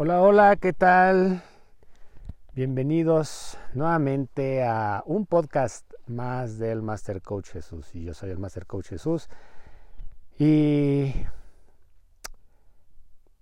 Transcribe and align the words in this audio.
Hola, 0.00 0.22
hola, 0.22 0.54
¿qué 0.54 0.72
tal? 0.72 1.42
Bienvenidos 2.54 3.58
nuevamente 3.74 4.62
a 4.62 5.02
un 5.06 5.26
podcast 5.26 5.92
más 6.06 6.56
del 6.56 6.82
Master 6.82 7.20
Coach 7.20 7.48
Jesús. 7.48 7.92
Y 7.96 8.04
yo 8.04 8.14
soy 8.14 8.30
el 8.30 8.38
Master 8.38 8.64
Coach 8.64 8.90
Jesús. 8.90 9.28
Y 10.38 11.12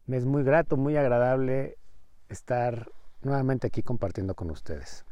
me 0.06 0.16
es 0.16 0.24
muy 0.24 0.44
grato, 0.44 0.78
muy 0.78 0.96
agradable 0.96 1.76
estar 2.30 2.90
nuevamente 3.20 3.66
aquí 3.66 3.82
compartiendo 3.82 4.34
con 4.34 4.50
ustedes. 4.50 5.04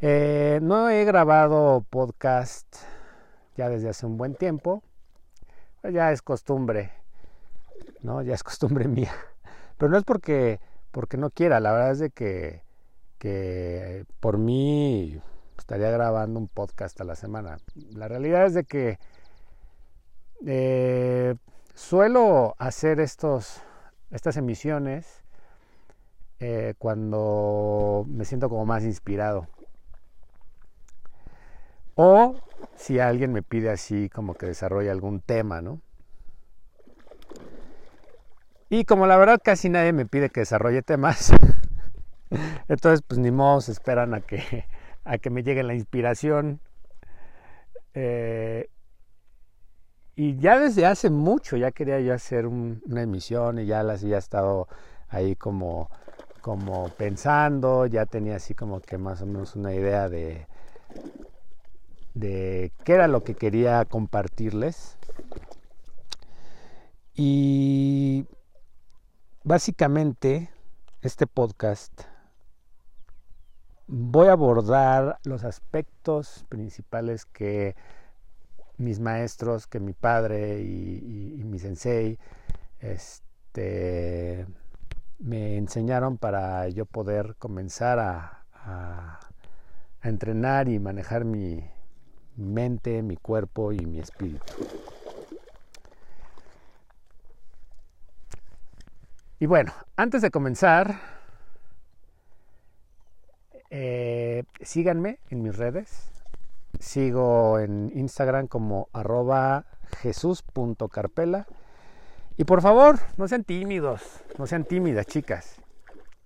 Eh, 0.00 0.58
no 0.62 0.88
he 0.88 1.04
grabado 1.04 1.84
podcast 1.90 2.78
ya 3.58 3.68
desde 3.68 3.90
hace 3.90 4.06
un 4.06 4.16
buen 4.16 4.34
tiempo. 4.34 4.82
Ya 5.82 6.12
es 6.12 6.22
costumbre, 6.22 6.92
¿no? 8.00 8.22
Ya 8.22 8.32
es 8.32 8.42
costumbre 8.42 8.88
mía. 8.88 9.12
Pero 9.80 9.92
no 9.92 9.96
es 9.96 10.04
porque, 10.04 10.60
porque 10.90 11.16
no 11.16 11.30
quiera, 11.30 11.58
la 11.58 11.72
verdad 11.72 11.92
es 11.92 11.98
de 12.00 12.10
que, 12.10 12.62
que 13.16 14.04
por 14.20 14.36
mí 14.36 15.18
estaría 15.56 15.90
grabando 15.90 16.38
un 16.38 16.48
podcast 16.48 17.00
a 17.00 17.04
la 17.04 17.14
semana. 17.14 17.56
La 17.94 18.06
realidad 18.06 18.44
es 18.44 18.52
de 18.52 18.64
que 18.64 18.98
eh, 20.44 21.34
suelo 21.74 22.56
hacer 22.58 23.00
estos, 23.00 23.62
estas 24.10 24.36
emisiones 24.36 25.24
eh, 26.40 26.74
cuando 26.76 28.04
me 28.06 28.26
siento 28.26 28.50
como 28.50 28.66
más 28.66 28.84
inspirado. 28.84 29.48
O 31.94 32.34
si 32.76 32.98
alguien 32.98 33.32
me 33.32 33.42
pide 33.42 33.70
así 33.70 34.10
como 34.10 34.34
que 34.34 34.44
desarrolle 34.44 34.90
algún 34.90 35.20
tema, 35.20 35.62
¿no? 35.62 35.80
Y 38.72 38.84
como 38.84 39.08
la 39.08 39.16
verdad 39.16 39.40
casi 39.42 39.68
nadie 39.68 39.92
me 39.92 40.06
pide 40.06 40.30
que 40.30 40.40
desarrolle 40.40 40.82
temas, 40.82 41.32
entonces 42.68 43.02
pues 43.06 43.18
ni 43.18 43.32
modo 43.32 43.60
se 43.60 43.72
esperan 43.72 44.14
a 44.14 44.20
que, 44.20 44.64
a 45.04 45.18
que 45.18 45.28
me 45.28 45.42
llegue 45.42 45.64
la 45.64 45.74
inspiración. 45.74 46.60
Eh, 47.94 48.70
y 50.14 50.36
ya 50.38 50.60
desde 50.60 50.86
hace 50.86 51.10
mucho 51.10 51.56
ya 51.56 51.72
quería 51.72 51.98
yo 51.98 52.14
hacer 52.14 52.46
una 52.46 53.02
emisión 53.02 53.58
y 53.58 53.66
ya 53.66 53.82
las 53.82 54.04
había 54.04 54.18
estado 54.18 54.68
ahí 55.08 55.34
como, 55.34 55.90
como 56.40 56.90
pensando, 56.90 57.86
ya 57.86 58.06
tenía 58.06 58.36
así 58.36 58.54
como 58.54 58.80
que 58.80 58.98
más 58.98 59.20
o 59.20 59.26
menos 59.26 59.56
una 59.56 59.74
idea 59.74 60.08
de, 60.08 60.46
de 62.14 62.70
qué 62.84 62.92
era 62.92 63.08
lo 63.08 63.24
que 63.24 63.34
quería 63.34 63.84
compartirles. 63.84 64.96
Y 67.16 68.26
básicamente 69.50 70.48
este 71.02 71.26
podcast 71.26 72.02
voy 73.88 74.28
a 74.28 74.32
abordar 74.32 75.18
los 75.24 75.42
aspectos 75.42 76.46
principales 76.48 77.24
que 77.24 77.74
mis 78.78 79.00
maestros, 79.00 79.66
que 79.66 79.80
mi 79.80 79.92
padre 79.92 80.60
y, 80.60 81.42
mi 81.44 81.58
sensei 81.58 82.16
este, 82.78 84.46
me 85.18 85.56
enseñaron 85.56 86.16
para 86.16 86.68
yo 86.68 86.86
poder 86.86 87.34
comenzar 87.36 87.98
a, 87.98 88.44
a 88.54 89.18
entrenar 90.04 90.68
y 90.68 90.78
manejar 90.78 91.24
mi 91.24 91.68
mente, 92.36 93.02
mi 93.02 93.16
cuerpo 93.16 93.72
y 93.72 93.80
mi 93.80 93.98
espíritu. 93.98 94.44
Y 99.42 99.46
bueno, 99.46 99.72
antes 99.96 100.20
de 100.20 100.30
comenzar, 100.30 101.00
eh, 103.70 104.44
síganme 104.60 105.18
en 105.30 105.42
mis 105.42 105.56
redes. 105.56 106.10
Sigo 106.78 107.58
en 107.58 107.90
Instagram 107.94 108.48
como 108.48 108.90
arroba 108.92 109.64
jesús.carpela. 110.02 111.46
Y 112.36 112.44
por 112.44 112.60
favor, 112.60 112.98
no 113.16 113.28
sean 113.28 113.44
tímidos, 113.44 114.02
no 114.36 114.46
sean 114.46 114.64
tímidas, 114.64 115.06
chicas. 115.06 115.56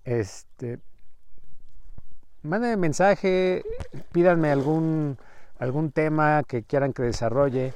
Este, 0.03 0.79
mándenme 2.43 2.75
mensaje, 2.75 3.63
pídanme 4.11 4.51
algún, 4.51 5.17
algún 5.57 5.91
tema 5.91 6.43
que 6.43 6.63
quieran 6.63 6.91
que 6.91 7.03
desarrolle. 7.03 7.73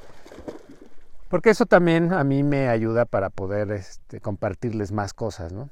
Porque 1.30 1.50
eso 1.50 1.64
también 1.64 2.12
a 2.12 2.24
mí 2.24 2.42
me 2.42 2.68
ayuda 2.68 3.04
para 3.04 3.30
poder 3.30 3.70
este, 3.70 4.20
compartirles 4.20 4.90
más 4.90 5.14
cosas, 5.14 5.52
¿no? 5.52 5.70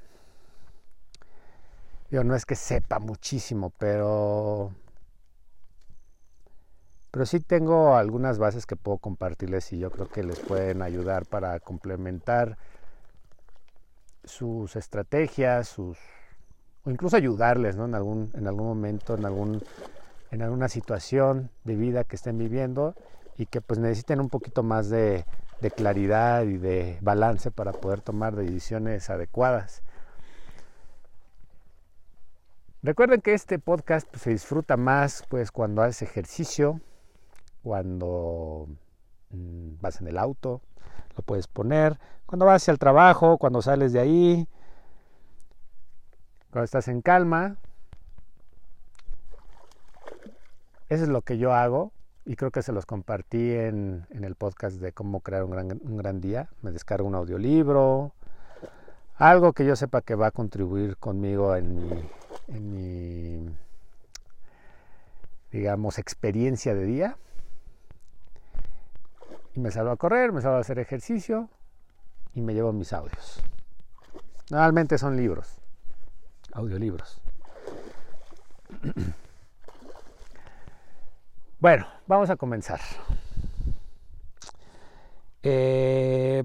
Yo 2.13 2.23
no 2.23 2.37
es 2.37 2.47
que 2.47 2.55
sepa 2.55 3.01
muchísimo, 3.01 3.73
pero 3.77 4.71
pero 7.11 7.27
sí 7.27 7.41
tengo 7.41 7.97
algunas 7.97 8.39
bases 8.39 8.67
que 8.67 8.77
puedo 8.77 8.99
compartirles 8.99 9.73
y 9.73 9.81
yo 9.81 9.91
creo 9.91 10.09
que 10.09 10.23
les 10.23 10.39
pueden 10.39 10.81
ayudar 10.81 11.27
para 11.27 11.59
complementar 11.59 12.57
sus 14.23 14.77
estrategias, 14.77 15.67
sus 15.67 15.99
o 16.85 16.91
incluso 16.91 17.17
ayudarles, 17.17 17.75
¿no? 17.75 17.87
En 17.87 17.97
algún 17.97 18.31
en 18.35 18.47
algún 18.47 18.69
momento, 18.69 19.17
en 19.17 19.27
algún 19.27 19.61
en 20.31 20.43
alguna 20.43 20.69
situación 20.69 21.51
de 21.65 21.75
vida 21.75 22.05
que 22.05 22.15
estén 22.15 22.39
viviendo 22.39 22.95
y 23.37 23.47
que 23.47 23.61
pues 23.61 23.81
necesiten 23.81 24.21
un 24.21 24.29
poquito 24.29 24.63
más 24.63 24.89
de 24.89 25.25
de 25.61 25.71
claridad 25.71 26.43
y 26.45 26.57
de 26.57 26.99
balance 27.01 27.51
para 27.51 27.73
poder 27.73 28.01
tomar 28.01 28.37
decisiones 28.37 29.11
adecuadas. 29.11 29.83
Recuerden 32.83 33.21
que 33.21 33.35
este 33.35 33.59
podcast 33.59 34.09
pues, 34.09 34.23
se 34.23 34.31
disfruta 34.31 34.77
más 34.77 35.25
pues 35.29 35.51
cuando 35.51 35.83
haces 35.83 36.03
ejercicio, 36.03 36.81
cuando 37.63 38.69
mm, 39.31 39.81
vas 39.81 40.01
en 40.01 40.07
el 40.07 40.17
auto, 40.17 40.63
lo 41.17 41.23
puedes 41.25 41.49
poner, 41.49 41.99
cuando 42.27 42.47
vas 42.47 42.63
hacia 42.63 42.73
el 42.73 42.79
trabajo, 42.79 43.39
cuando 43.39 43.63
sales 43.63 43.93
de 43.93 44.01
ahí, 44.01 44.49
cuando 46.51 46.65
estás 46.65 46.87
en 46.89 47.03
calma. 47.03 47.57
Eso 50.89 51.03
es 51.03 51.09
lo 51.09 51.23
que 51.23 51.37
yo 51.37 51.53
hago 51.53 51.93
y 52.29 52.37
creo 52.37 52.51
que 52.51 52.61
se 52.61 52.73
los 52.73 52.85
compartí 52.85 53.53
en, 53.55 54.07
el 54.11 54.35
podcast 54.35 54.77
de 54.77 54.93
cómo 54.93 55.21
crear 55.21 55.45
un 55.45 55.51
gran, 55.51 55.81
un 55.83 55.97
gran 55.97 56.21
día. 56.21 56.51
Me 56.61 56.71
descargo 56.71 57.09
un 57.09 57.15
audiolibro, 57.15 58.13
algo 59.17 59.55
que 59.55 59.65
yo 59.65 59.75
sepa 59.77 60.03
que 60.03 60.15
va 60.15 60.27
a 60.27 60.31
contribuir 60.31 60.99
conmigo 60.99 61.57
en 61.57 61.75
mi, 61.75 62.11
en 62.49 62.75
mi 62.75 63.57
digamos, 65.53 65.99
experiencia 65.99 66.75
de 66.75 66.85
día. 66.85 67.17
Y 69.55 69.61
me 69.61 69.71
salgo 69.71 69.91
a 69.91 69.97
correr, 69.97 70.31
me 70.31 70.43
salgo 70.43 70.59
a 70.59 70.61
hacer 70.61 70.79
ejercicio 70.79 71.49
y 72.35 72.43
me 72.43 72.53
llevo 72.53 72.75
mis 72.75 72.93
audios. 72.93 73.43
Normalmente 74.51 74.99
son 74.99 75.17
libros, 75.17 75.63
audiolibros. 76.53 77.23
Bueno, 81.61 81.89
vamos 82.07 82.31
a 82.31 82.37
comenzar. 82.37 82.79
Eh, 85.43 86.45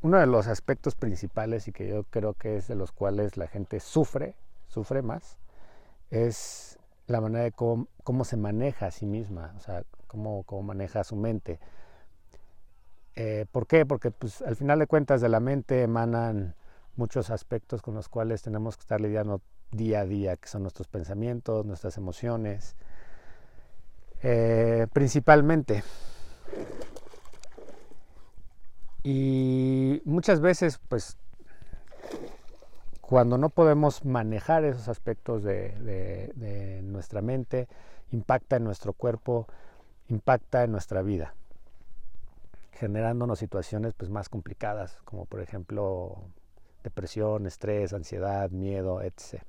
uno 0.00 0.18
de 0.18 0.26
los 0.26 0.46
aspectos 0.46 0.94
principales 0.94 1.68
y 1.68 1.72
que 1.72 1.86
yo 1.86 2.04
creo 2.04 2.32
que 2.32 2.56
es 2.56 2.66
de 2.66 2.74
los 2.74 2.90
cuales 2.90 3.36
la 3.36 3.48
gente 3.48 3.80
sufre, 3.80 4.34
sufre 4.66 5.02
más, 5.02 5.36
es 6.10 6.78
la 7.06 7.20
manera 7.20 7.44
de 7.44 7.52
cómo, 7.52 8.24
se 8.24 8.38
maneja 8.38 8.86
a 8.86 8.90
sí 8.92 9.04
misma, 9.04 9.52
o 9.58 9.60
sea, 9.60 9.82
cómo, 10.06 10.42
maneja 10.62 11.04
su 11.04 11.16
mente. 11.16 11.60
Eh, 13.14 13.44
¿Por 13.52 13.66
qué? 13.66 13.84
Porque 13.84 14.10
pues, 14.10 14.40
al 14.40 14.56
final 14.56 14.78
de 14.78 14.86
cuentas 14.86 15.20
de 15.20 15.28
la 15.28 15.40
mente 15.40 15.82
emanan 15.82 16.54
muchos 16.96 17.28
aspectos 17.28 17.82
con 17.82 17.94
los 17.94 18.08
cuales 18.08 18.40
tenemos 18.40 18.78
que 18.78 18.82
estar 18.82 19.02
lidiando 19.02 19.42
día 19.70 20.00
a 20.00 20.04
día, 20.04 20.36
que 20.36 20.48
son 20.48 20.62
nuestros 20.62 20.88
pensamientos, 20.88 21.66
nuestras 21.66 21.96
emociones, 21.96 22.76
eh, 24.22 24.86
principalmente. 24.92 25.82
Y 29.02 30.02
muchas 30.04 30.40
veces, 30.40 30.80
pues, 30.88 31.16
cuando 33.00 33.38
no 33.38 33.48
podemos 33.48 34.04
manejar 34.04 34.64
esos 34.64 34.88
aspectos 34.88 35.42
de, 35.42 35.70
de, 36.34 36.82
nuestra 36.82 37.22
mente, 37.22 37.68
impacta 38.10 38.56
en 38.56 38.64
nuestro 38.64 38.92
cuerpo, 38.92 39.46
impacta 40.08 40.64
en 40.64 40.72
nuestra 40.72 41.00
vida, 41.02 41.34
generándonos 42.72 43.38
situaciones 43.38 43.94
pues, 43.94 44.10
más 44.10 44.28
complicadas, 44.28 45.00
como 45.04 45.24
por 45.24 45.40
ejemplo 45.40 46.22
depresión, 46.82 47.46
estrés, 47.46 47.92
ansiedad, 47.92 48.50
miedo, 48.50 49.00
etc. 49.00 49.42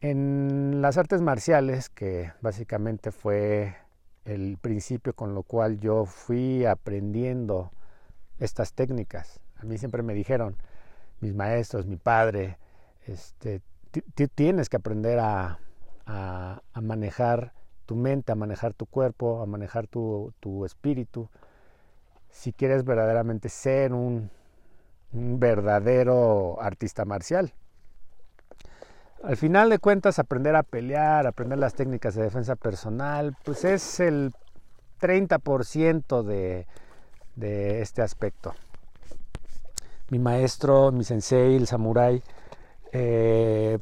En 0.00 0.82
las 0.82 0.98
artes 0.98 1.22
marciales, 1.22 1.88
que 1.88 2.32
básicamente 2.42 3.12
fue 3.12 3.76
el 4.26 4.58
principio 4.58 5.14
con 5.14 5.34
lo 5.34 5.42
cual 5.42 5.80
yo 5.80 6.04
fui 6.04 6.66
aprendiendo 6.66 7.70
estas 8.38 8.74
técnicas. 8.74 9.40
A 9.56 9.64
mí 9.64 9.78
siempre 9.78 10.02
me 10.02 10.12
dijeron, 10.12 10.56
mis 11.20 11.34
maestros, 11.34 11.86
mi 11.86 11.96
padre, 11.96 12.58
este, 13.06 13.62
tienes 14.34 14.68
que 14.68 14.76
aprender 14.76 15.18
a, 15.18 15.60
manejar 16.74 17.54
tu 17.86 17.96
mente, 17.96 18.32
a 18.32 18.34
manejar 18.34 18.74
tu 18.74 18.84
cuerpo, 18.84 19.40
a 19.42 19.46
manejar 19.46 19.86
tu, 19.86 20.34
tu 20.40 20.66
espíritu, 20.66 21.30
si 22.30 22.52
quieres 22.52 22.84
verdaderamente 22.84 23.48
ser 23.48 23.94
un 23.94 24.30
verdadero 25.12 26.60
artista 26.60 27.06
marcial. 27.06 27.54
Al 29.26 29.36
final 29.36 29.70
de 29.70 29.80
cuentas, 29.80 30.20
aprender 30.20 30.54
a 30.54 30.62
pelear, 30.62 31.26
aprender 31.26 31.58
las 31.58 31.74
técnicas 31.74 32.14
de 32.14 32.22
defensa 32.22 32.54
personal, 32.54 33.36
pues 33.44 33.64
es 33.64 33.98
el 33.98 34.32
30% 35.00 36.22
de, 36.22 36.64
de 37.34 37.82
este 37.82 38.02
aspecto. 38.02 38.54
Mi 40.10 40.20
maestro, 40.20 40.92
mi 40.92 41.02
sensei, 41.02 41.56
el 41.56 41.66
samurái, 41.66 42.22
eh, 42.92 43.80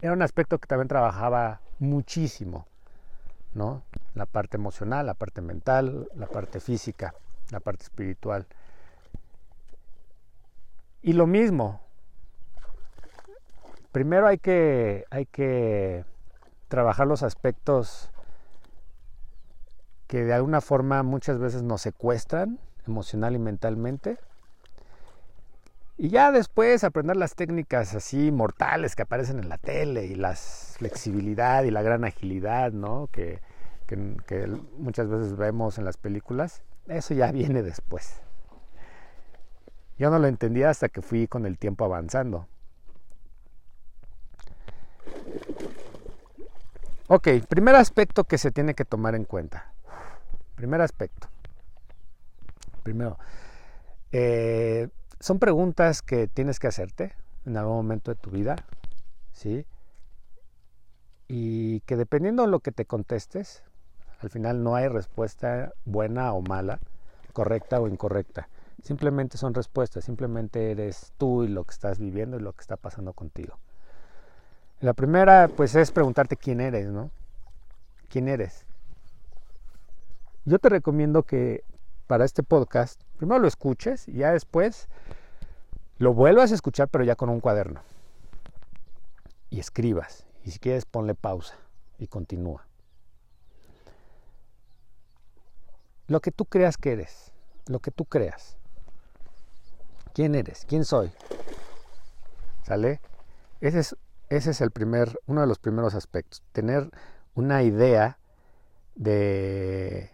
era 0.00 0.12
un 0.12 0.22
aspecto 0.22 0.58
que 0.58 0.68
también 0.68 0.86
trabajaba 0.86 1.60
muchísimo, 1.80 2.68
¿no? 3.52 3.82
La 4.14 4.26
parte 4.26 4.58
emocional, 4.58 5.06
la 5.06 5.14
parte 5.14 5.40
mental, 5.40 6.08
la 6.14 6.28
parte 6.28 6.60
física, 6.60 7.14
la 7.50 7.58
parte 7.58 7.82
espiritual. 7.82 8.46
Y 11.02 11.14
lo 11.14 11.26
mismo, 11.26 11.80
primero 13.92 14.26
hay 14.26 14.38
que, 14.38 15.04
hay 15.10 15.26
que 15.26 16.04
trabajar 16.68 17.06
los 17.06 17.22
aspectos 17.22 18.10
que 20.06 20.24
de 20.24 20.32
alguna 20.32 20.60
forma 20.60 21.02
muchas 21.02 21.38
veces 21.38 21.62
nos 21.62 21.82
secuestran 21.82 22.58
emocional 22.86 23.34
y 23.34 23.38
mentalmente. 23.38 24.18
Y 25.96 26.10
ya 26.10 26.32
después 26.32 26.84
aprender 26.84 27.16
las 27.16 27.34
técnicas 27.34 27.94
así 27.94 28.30
mortales 28.30 28.94
que 28.94 29.02
aparecen 29.02 29.38
en 29.38 29.48
la 29.48 29.58
tele 29.58 30.06
y 30.06 30.14
la 30.14 30.34
flexibilidad 30.34 31.64
y 31.64 31.70
la 31.70 31.82
gran 31.82 32.04
agilidad, 32.04 32.72
¿no? 32.72 33.08
Que, 33.12 33.40
que 33.86 34.46
muchas 34.76 35.08
veces 35.08 35.36
vemos 35.36 35.78
en 35.78 35.84
las 35.84 35.96
películas, 35.96 36.62
eso 36.86 37.14
ya 37.14 37.32
viene 37.32 37.62
después. 37.62 38.20
Yo 39.98 40.10
no 40.10 40.18
lo 40.18 40.28
entendía 40.28 40.70
hasta 40.70 40.88
que 40.88 41.02
fui 41.02 41.26
con 41.26 41.44
el 41.44 41.58
tiempo 41.58 41.84
avanzando. 41.84 42.46
Ok, 47.10 47.28
primer 47.48 47.74
aspecto 47.74 48.24
que 48.24 48.36
se 48.36 48.50
tiene 48.50 48.74
que 48.74 48.84
tomar 48.84 49.14
en 49.14 49.24
cuenta. 49.24 49.72
Primer 50.56 50.82
aspecto. 50.82 51.28
Primero, 52.82 53.18
eh, 54.12 54.88
son 55.20 55.38
preguntas 55.38 56.02
que 56.02 56.28
tienes 56.28 56.58
que 56.58 56.66
hacerte 56.66 57.14
en 57.46 57.56
algún 57.56 57.76
momento 57.76 58.10
de 58.10 58.16
tu 58.16 58.30
vida, 58.30 58.56
¿sí? 59.32 59.64
Y 61.28 61.80
que 61.80 61.96
dependiendo 61.96 62.42
de 62.42 62.48
lo 62.48 62.60
que 62.60 62.72
te 62.72 62.84
contestes, 62.84 63.62
al 64.20 64.30
final 64.30 64.62
no 64.62 64.74
hay 64.74 64.88
respuesta 64.88 65.72
buena 65.84 66.32
o 66.32 66.42
mala, 66.42 66.78
correcta 67.32 67.80
o 67.80 67.88
incorrecta. 67.88 68.48
Simplemente 68.82 69.38
son 69.38 69.54
respuestas, 69.54 70.04
simplemente 70.04 70.72
eres 70.72 71.12
tú 71.18 71.44
y 71.44 71.48
lo 71.48 71.64
que 71.64 71.72
estás 71.72 71.98
viviendo 71.98 72.36
y 72.36 72.40
lo 72.40 72.52
que 72.52 72.60
está 72.60 72.76
pasando 72.76 73.12
contigo. 73.12 73.58
La 74.80 74.92
primera, 74.92 75.48
pues, 75.48 75.74
es 75.74 75.90
preguntarte 75.90 76.36
quién 76.36 76.60
eres, 76.60 76.86
¿no? 76.86 77.10
¿Quién 78.08 78.28
eres? 78.28 78.64
Yo 80.44 80.58
te 80.58 80.68
recomiendo 80.68 81.24
que 81.24 81.64
para 82.06 82.24
este 82.24 82.42
podcast, 82.42 83.02
primero 83.16 83.40
lo 83.40 83.48
escuches 83.48 84.06
y 84.08 84.18
ya 84.18 84.32
después 84.32 84.88
lo 85.98 86.14
vuelvas 86.14 86.52
a 86.52 86.54
escuchar, 86.54 86.88
pero 86.88 87.02
ya 87.02 87.16
con 87.16 87.28
un 87.28 87.40
cuaderno. 87.40 87.82
Y 89.50 89.58
escribas. 89.58 90.24
Y 90.44 90.52
si 90.52 90.60
quieres, 90.60 90.86
ponle 90.86 91.14
pausa 91.14 91.56
y 91.98 92.06
continúa. 92.06 92.64
Lo 96.06 96.20
que 96.20 96.30
tú 96.30 96.44
creas 96.44 96.76
que 96.76 96.92
eres, 96.92 97.32
lo 97.66 97.80
que 97.80 97.90
tú 97.90 98.04
creas. 98.04 98.56
¿Quién 100.14 100.34
eres? 100.34 100.64
¿Quién 100.66 100.84
soy? 100.84 101.10
¿Sale? 102.62 103.00
Ese 103.60 103.80
es, 103.80 103.96
ese 104.28 104.50
es 104.50 104.60
el 104.60 104.70
primer, 104.70 105.18
uno 105.26 105.40
de 105.40 105.46
los 105.46 105.58
primeros 105.58 105.94
aspectos. 105.94 106.42
Tener 106.52 106.90
una 107.34 107.62
idea 107.62 108.18
de, 108.94 110.10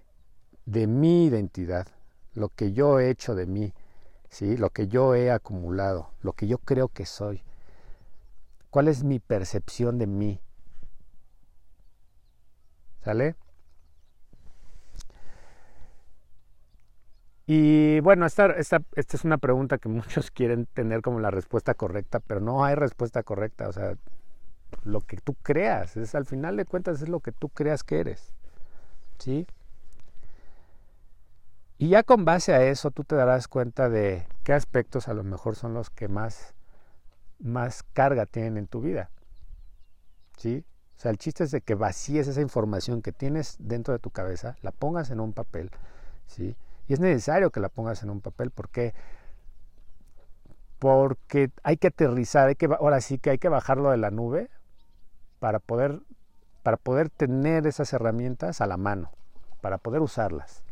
de 0.67 0.87
mi 0.87 1.27
identidad, 1.27 1.89
lo 2.35 2.49
que 2.51 2.73
yo 2.73 3.01
he 3.01 3.11
hecho 3.11 3.35
de 3.35 3.47
mí, 3.47 3.73
¿sí? 4.29 4.57
lo 4.57 4.71
que 4.71 4.89
yo 4.89 5.15
he 5.15 5.31
acumulado, 5.31 6.11
lo 6.23 6.33
que 6.33 6.47
yo 6.47 6.59
creo 6.59 6.89
que 6.89 7.07
soy. 7.07 7.43
¿Cuál 8.71 8.89
es 8.89 9.05
mi 9.05 9.21
percepción 9.21 9.99
de 9.99 10.07
mí? 10.07 10.41
¿Sale? 13.05 13.37
Y 17.47 18.01
bueno, 18.01 18.25
esta, 18.25 18.47
esta, 18.53 18.83
esta, 18.95 19.17
es 19.17 19.25
una 19.25 19.39
pregunta 19.39 19.79
que 19.79 19.89
muchos 19.91 20.31
quieren 20.31 20.67
tener 20.67 21.03
como 21.03 21.21
la 21.21 21.31
respuesta 21.31 21.75
correcta, 21.75 22.21
pero 22.21 22.41
no 22.41 22.65
hay 22.65 22.75
respuesta 22.75 23.23
correcta. 23.23 23.69
O 23.69 23.73
sea, 23.73 23.95
lo 24.85 25.01
que 25.01 25.19
tú 25.19 25.35
creas, 25.43 25.97
es 25.97 26.15
al 26.15 26.27
final 26.27 26.57
de 26.57 26.65
cuentas 26.65 27.03
es 27.03 27.09
lo 27.09 27.21
que 27.21 27.33
tú 27.33 27.49
creas 27.49 27.85
que 27.85 28.01
eres. 28.01 28.33
¿Sí? 29.19 29.47
Y 31.79 31.89
ya 31.89 32.03
con 32.03 32.25
base 32.25 32.55
a 32.55 32.65
eso 32.65 32.91
tú 32.91 33.05
te 33.05 33.17
darás 33.17 33.49
cuenta 33.49 33.89
de 33.89 34.27
qué 34.43 34.53
aspectos 34.53 35.09
a 35.09 35.15
lo 35.15 35.25
mejor 35.25 35.57
son 35.57 35.75
los 35.75 35.91
que 35.91 36.09
más, 36.09 36.55
más 37.41 37.83
carga 37.93 38.27
tienen 38.27 38.57
en 38.57 38.67
tu 38.67 38.81
vida. 38.81 39.11
¿Sí? 40.39 40.65
O 40.97 41.01
sea, 41.01 41.11
el 41.11 41.19
chiste 41.19 41.45
es 41.45 41.51
de 41.51 41.61
que 41.61 41.75
vacíes 41.75 42.29
esa 42.29 42.41
información 42.41 43.03
que 43.03 43.13
tienes 43.13 43.57
dentro 43.59 43.93
de 43.93 43.99
tu 43.99 44.11
cabeza, 44.11 44.57
la 44.63 44.71
pongas 44.71 45.11
en 45.11 45.21
un 45.21 45.33
papel, 45.33 45.71
¿sí? 46.27 46.57
Y 46.89 46.95
es 46.95 47.01
necesario 47.01 47.51
que 47.51 47.61
la 47.61 47.69
pongas 47.69 48.03
en 48.03 48.11
un 48.11 48.21
papel 48.21 48.51
porque 48.51 48.95
porque 50.79 51.51
hay 51.63 51.79
que 51.79 51.87
aterrizar, 51.87 52.49
hay 52.49 52.57
que 52.57 52.67
ahora 52.67 53.01
sí 53.01 53.19
que 53.19 53.31
hay 53.31 53.39
que 53.39 53.49
bajarlo 53.49 53.91
de 53.91 53.97
la 53.97 54.11
nube 54.11 54.51
para 55.39 55.59
poder 55.59 56.01
para 56.63 56.77
poder 56.77 57.11
tener 57.11 57.67
esas 57.67 57.93
herramientas 57.93 58.61
a 58.61 58.67
la 58.67 58.77
mano, 58.77 59.11
para 59.61 59.79
poder 59.79 60.01
usarlas. 60.01 60.63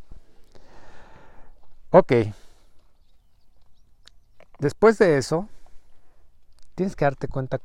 Ok. 1.91 2.13
Después 4.59 4.97
de 4.99 5.19
eso, 5.19 5.49
tienes 6.75 6.97
que 6.97 7.05
darte 7.05 7.29
cuenta 7.29 7.61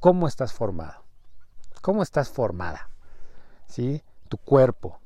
cómo 0.00 0.26
estás 0.26 0.52
formado, 0.52 1.02
cómo 1.80 2.02
estás 2.02 2.28
formada, 2.28 2.88
¿sí? 3.68 4.02
Tu 4.28 4.36
cuerpo, 4.38 4.98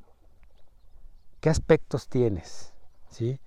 qué 1.40 1.50
aspectos 1.50 2.09
tienes, 2.09 2.73
¿sí? 3.11 3.40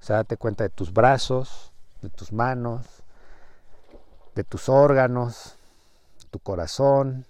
O 0.00 0.04
sea, 0.04 0.16
date 0.16 0.36
cuenta 0.36 0.64
de 0.64 0.70
tus 0.70 0.92
brazos, 0.92 1.72
de 2.02 2.10
tus 2.10 2.32
manos, 2.32 2.86
de 4.34 4.44
tus 4.44 4.68
órganos, 4.68 5.56
tu 6.30 6.38
corazón. 6.38 7.26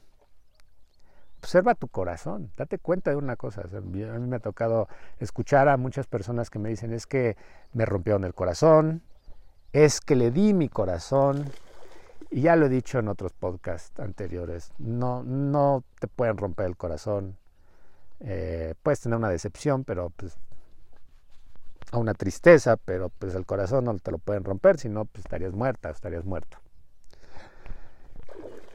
Observa 1.39 1.75
tu 1.75 1.89
corazón, 1.89 2.51
date 2.57 2.79
cuenta 2.79 3.11
de 3.11 3.17
una 3.17 3.37
cosa. 3.37 3.63
a 3.63 3.81
mí 3.81 4.27
me 4.27 4.37
ha 4.37 4.41
tocado 4.41 4.89
escuchar 5.19 5.69
a 5.69 5.77
muchas 5.77 6.07
personas 6.07 6.51
que 6.51 6.59
me 6.59 6.69
dicen 6.69 6.93
es 6.93 7.07
que 7.07 7.37
me 7.73 7.87
rompieron 7.87 8.25
el 8.25 8.35
corazón, 8.35 9.03
es 9.73 10.01
que 10.01 10.17
le 10.17 10.31
di 10.31 10.53
mi 10.53 10.69
corazón. 10.69 11.51
Y 12.31 12.43
ya 12.43 12.57
lo 12.57 12.67
he 12.67 12.69
dicho 12.69 12.99
en 12.99 13.09
otros 13.09 13.33
podcasts 13.33 13.99
anteriores, 14.01 14.73
no, 14.77 15.23
no 15.23 15.83
te 15.99 16.09
pueden 16.09 16.37
romper 16.37 16.67
el 16.67 16.77
corazón, 16.77 17.39
eh, 18.21 18.75
puedes 18.83 19.01
tener 19.01 19.19
una 19.19 19.31
decepción, 19.31 19.85
pero 19.85 20.11
pues 20.11 20.37
a 21.91 21.99
una 21.99 22.15
tristeza, 22.15 22.77
pero 22.77 23.11
pues 23.11 23.35
el 23.35 23.47
corazón 23.47 23.85
no 23.85 23.97
te 23.99 24.11
lo 24.11 24.19
pueden 24.19 24.45
romper, 24.45 24.79
si 24.79 24.89
no 24.89 25.05
pues 25.05 25.25
estarías 25.25 25.53
muerta, 25.53 25.91
estarías 25.91 26.25
muerto. 26.25 26.59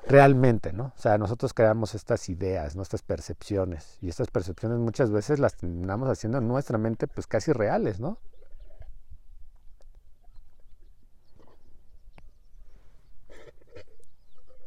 Realmente, 0.07 0.73
¿no? 0.73 0.93
O 0.97 0.99
sea, 0.99 1.17
nosotros 1.17 1.53
creamos 1.53 1.95
estas 1.95 2.27
ideas, 2.27 2.75
nuestras 2.75 3.03
percepciones, 3.03 3.97
y 4.01 4.09
estas 4.09 4.29
percepciones 4.29 4.79
muchas 4.79 5.11
veces 5.11 5.39
las 5.39 5.55
terminamos 5.55 6.09
haciendo 6.09 6.39
en 6.39 6.47
nuestra 6.47 6.77
mente 6.77 7.07
pues 7.07 7.27
casi 7.27 7.53
reales, 7.53 7.99
¿no? 7.99 8.17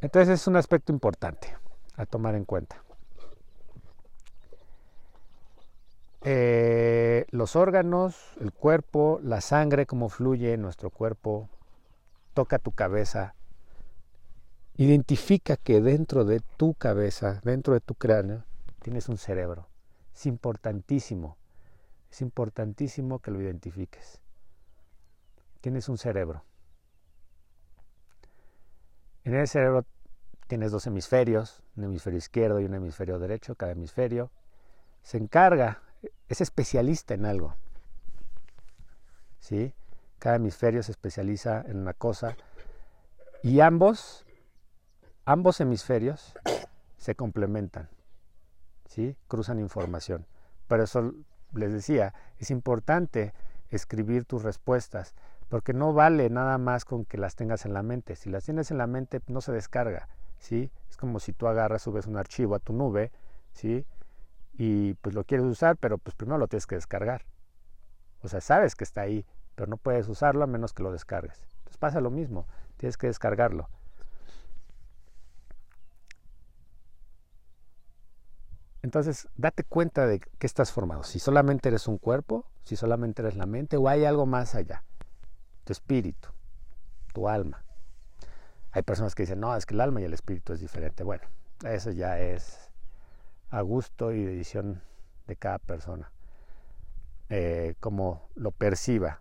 Entonces 0.00 0.40
es 0.40 0.46
un 0.46 0.56
aspecto 0.56 0.92
importante 0.92 1.56
a 1.96 2.06
tomar 2.06 2.34
en 2.34 2.44
cuenta. 2.44 2.85
Eh, 6.22 7.26
los 7.30 7.56
órganos, 7.56 8.16
el 8.40 8.52
cuerpo, 8.52 9.20
la 9.22 9.40
sangre, 9.40 9.86
cómo 9.86 10.08
fluye 10.08 10.52
en 10.54 10.62
nuestro 10.62 10.90
cuerpo, 10.90 11.48
toca 12.34 12.58
tu 12.58 12.72
cabeza. 12.72 13.34
Identifica 14.76 15.56
que 15.56 15.80
dentro 15.80 16.24
de 16.24 16.40
tu 16.40 16.74
cabeza, 16.74 17.40
dentro 17.44 17.74
de 17.74 17.80
tu 17.80 17.94
cráneo, 17.94 18.44
tienes 18.82 19.08
un 19.08 19.18
cerebro. 19.18 19.68
Es 20.14 20.26
importantísimo. 20.26 21.36
es 22.10 22.20
importantísimo 22.22 23.18
que 23.18 23.30
lo 23.30 23.40
identifiques. 23.40 24.20
Tienes 25.60 25.88
un 25.88 25.98
cerebro. 25.98 26.44
En 29.24 29.34
el 29.34 29.48
cerebro 29.48 29.84
tienes 30.46 30.70
dos 30.70 30.86
hemisferios, 30.86 31.62
un 31.76 31.84
hemisferio 31.84 32.18
izquierdo 32.18 32.60
y 32.60 32.64
un 32.64 32.74
hemisferio 32.74 33.18
derecho. 33.18 33.56
Cada 33.56 33.72
hemisferio 33.72 34.30
se 35.02 35.18
encarga, 35.18 35.82
es 36.28 36.40
especialista 36.40 37.14
en 37.14 37.26
algo. 37.26 37.54
¿Sí? 39.40 39.74
Cada 40.18 40.36
hemisferio 40.36 40.82
se 40.82 40.92
especializa 40.92 41.62
en 41.66 41.78
una 41.78 41.94
cosa 41.94 42.36
y 43.42 43.60
ambos, 43.60 44.24
ambos 45.24 45.60
hemisferios 45.60 46.34
se 46.96 47.14
complementan, 47.14 47.88
¿sí? 48.86 49.16
Cruzan 49.28 49.60
información. 49.60 50.26
Por 50.66 50.80
eso 50.80 51.12
les 51.52 51.72
decía, 51.72 52.14
es 52.38 52.50
importante 52.50 53.34
escribir 53.70 54.24
tus 54.24 54.42
respuestas, 54.42 55.14
porque 55.48 55.72
no 55.72 55.92
vale 55.92 56.28
nada 56.30 56.58
más 56.58 56.84
con 56.84 57.04
que 57.04 57.18
las 57.18 57.36
tengas 57.36 57.66
en 57.66 57.74
la 57.74 57.82
mente. 57.82 58.16
Si 58.16 58.30
las 58.30 58.44
tienes 58.44 58.70
en 58.70 58.78
la 58.78 58.86
mente, 58.86 59.20
no 59.28 59.40
se 59.40 59.52
descarga, 59.52 60.08
¿sí? 60.38 60.72
Es 60.90 60.96
como 60.96 61.20
si 61.20 61.32
tú 61.32 61.46
agarras, 61.46 61.82
subes 61.82 62.06
un 62.06 62.16
archivo 62.16 62.54
a 62.54 62.58
tu 62.58 62.72
nube, 62.72 63.12
¿sí? 63.52 63.86
Y 64.58 64.94
pues 64.94 65.14
lo 65.14 65.24
quieres 65.24 65.46
usar, 65.46 65.76
pero 65.76 65.98
pues 65.98 66.14
primero 66.14 66.38
lo 66.38 66.48
tienes 66.48 66.66
que 66.66 66.76
descargar. 66.76 67.24
O 68.22 68.28
sea, 68.28 68.40
sabes 68.40 68.74
que 68.74 68.84
está 68.84 69.02
ahí, 69.02 69.26
pero 69.54 69.68
no 69.68 69.76
puedes 69.76 70.08
usarlo 70.08 70.44
a 70.44 70.46
menos 70.46 70.72
que 70.72 70.82
lo 70.82 70.92
descargues. 70.92 71.42
Entonces 71.58 71.76
pasa 71.78 72.00
lo 72.00 72.10
mismo, 72.10 72.46
tienes 72.76 72.96
que 72.96 73.06
descargarlo. 73.06 73.68
Entonces, 78.82 79.28
date 79.36 79.64
cuenta 79.64 80.06
de 80.06 80.20
qué 80.20 80.46
estás 80.46 80.70
formado. 80.70 81.02
Si 81.02 81.18
solamente 81.18 81.68
eres 81.68 81.88
un 81.88 81.98
cuerpo, 81.98 82.46
si 82.62 82.76
solamente 82.76 83.20
eres 83.20 83.36
la 83.36 83.44
mente 83.44 83.76
o 83.76 83.88
hay 83.88 84.04
algo 84.04 84.26
más 84.26 84.54
allá. 84.54 84.84
Tu 85.64 85.72
espíritu, 85.72 86.28
tu 87.12 87.28
alma. 87.28 87.64
Hay 88.70 88.82
personas 88.82 89.16
que 89.16 89.24
dicen, 89.24 89.40
no, 89.40 89.56
es 89.56 89.66
que 89.66 89.74
el 89.74 89.80
alma 89.80 90.00
y 90.00 90.04
el 90.04 90.14
espíritu 90.14 90.52
es 90.52 90.60
diferente. 90.60 91.02
Bueno, 91.02 91.24
eso 91.64 91.90
ya 91.90 92.20
es 92.20 92.65
a 93.50 93.60
gusto 93.60 94.12
y 94.12 94.24
decisión 94.24 94.82
de 95.26 95.36
cada 95.36 95.58
persona. 95.58 96.10
Eh, 97.28 97.74
como 97.80 98.28
lo 98.34 98.52
perciba. 98.52 99.20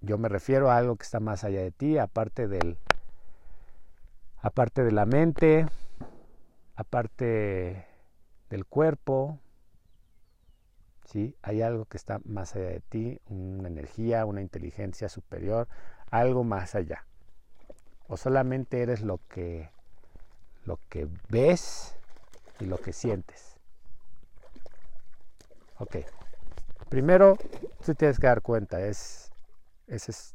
Yo 0.00 0.18
me 0.18 0.28
refiero 0.28 0.70
a 0.70 0.76
algo 0.76 0.96
que 0.96 1.04
está 1.04 1.20
más 1.20 1.44
allá 1.44 1.60
de 1.60 1.70
ti, 1.70 1.98
aparte 1.98 2.48
del 2.48 2.78
aparte 4.42 4.82
de 4.82 4.90
la 4.90 5.04
mente, 5.06 5.66
aparte 6.74 7.86
del 8.48 8.66
cuerpo, 8.66 9.38
¿sí? 11.04 11.36
Hay 11.42 11.60
algo 11.62 11.84
que 11.84 11.98
está 11.98 12.20
más 12.24 12.56
allá 12.56 12.68
de 12.68 12.80
ti, 12.80 13.20
una 13.28 13.68
energía, 13.68 14.24
una 14.24 14.40
inteligencia 14.40 15.08
superior, 15.08 15.68
algo 16.10 16.42
más 16.42 16.74
allá. 16.74 17.04
O 18.08 18.16
solamente 18.16 18.82
eres 18.82 19.02
lo 19.02 19.20
que 19.28 19.70
lo 20.64 20.78
que 20.88 21.08
ves 21.28 21.99
y 22.60 22.66
lo 22.66 22.78
que 22.78 22.92
sientes. 22.92 23.56
Ok. 25.78 25.96
Primero, 26.88 27.36
tú 27.84 27.94
tienes 27.94 28.18
que 28.18 28.26
dar 28.26 28.42
cuenta, 28.42 28.80
es, 28.80 29.30
esa 29.86 30.10
es 30.10 30.34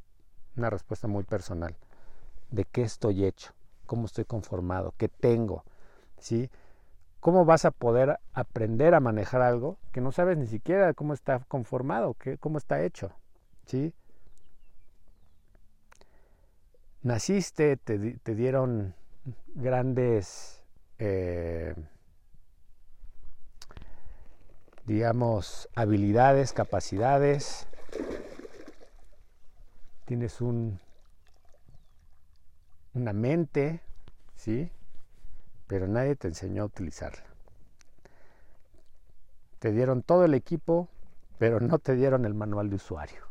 una 0.56 0.70
respuesta 0.70 1.08
muy 1.08 1.24
personal. 1.24 1.76
¿De 2.50 2.66
qué 2.66 2.84
estoy 2.84 3.26
hecho? 3.26 3.52
¿Cómo 3.86 4.06
estoy 4.06 4.26
conformado? 4.26 4.94
¿Qué 4.98 5.10
tengo? 5.10 5.64
¿Sí? 6.18 6.50
¿Cómo 7.20 7.44
vas 7.44 7.66
a 7.66 7.72
poder 7.72 8.20
aprender 8.34 8.94
a 8.94 9.00
manejar 9.00 9.42
algo 9.42 9.78
que 9.92 10.00
no 10.02 10.12
sabes 10.12 10.38
ni 10.38 10.48
siquiera 10.48 10.94
cómo 10.94 11.14
está 11.14 11.40
conformado, 11.48 12.16
cómo 12.40 12.58
está 12.58 12.84
hecho? 12.84 13.12
¿Sí? 13.66 13.94
Naciste, 17.02 17.78
te, 17.78 17.98
dieron 18.34 18.96
grandes, 19.54 20.64
eh, 20.98 21.76
digamos, 24.86 25.70
habilidades, 25.76 26.54
capacidades. 26.54 27.68
Tienes 30.06 30.42
un, 30.42 30.80
una 32.94 33.14
mente, 33.14 33.82
¿sí? 34.36 34.72
pero 35.68 35.88
nadie 35.88 36.16
te 36.16 36.28
enseñó 36.28 36.64
a 36.64 36.66
utilizarla. 36.66 37.24
Te 39.60 39.72
dieron 39.72 40.04
todo 40.04 40.26
el 40.26 40.34
equipo, 40.34 40.88
pero 41.40 41.60
no 41.60 41.80
te 41.80 41.96
dieron 41.96 42.26
el 42.26 42.34
manual 42.34 42.70
de 42.70 42.76
usuario. 42.76 43.26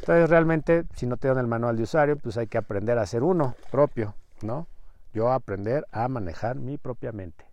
Entonces 0.00 0.28
realmente, 0.28 0.84
si 0.94 1.06
no 1.06 1.16
te 1.16 1.28
dieron 1.28 1.40
el 1.40 1.46
manual 1.46 1.76
de 1.76 1.84
usuario, 1.84 2.18
pues 2.18 2.36
hay 2.36 2.46
que 2.46 2.58
aprender 2.58 2.98
a 2.98 3.02
hacer 3.02 3.22
uno 3.22 3.54
propio, 3.70 4.14
¿no? 4.42 4.66
Yo 5.14 5.32
aprender 5.32 5.86
a 5.92 6.08
manejar 6.08 6.56
mi 6.56 6.76
propia 6.76 7.12
mente. 7.12 7.46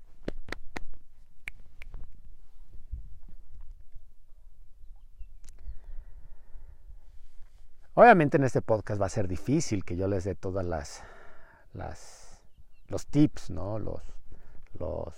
Obviamente 7.94 8.38
en 8.38 8.46
este 8.46 8.62
podcast 8.62 9.02
va 9.02 9.08
a 9.08 9.10
ser 9.10 9.28
difícil 9.28 9.84
que 9.84 9.98
yo 9.98 10.08
les 10.08 10.24
dé 10.24 10.34
todas 10.34 10.66
las, 10.66 11.04
las 11.74 12.22
los 12.88 13.06
tips, 13.08 13.50
¿no? 13.50 13.80
Los, 13.80 14.02
los, 14.80 15.14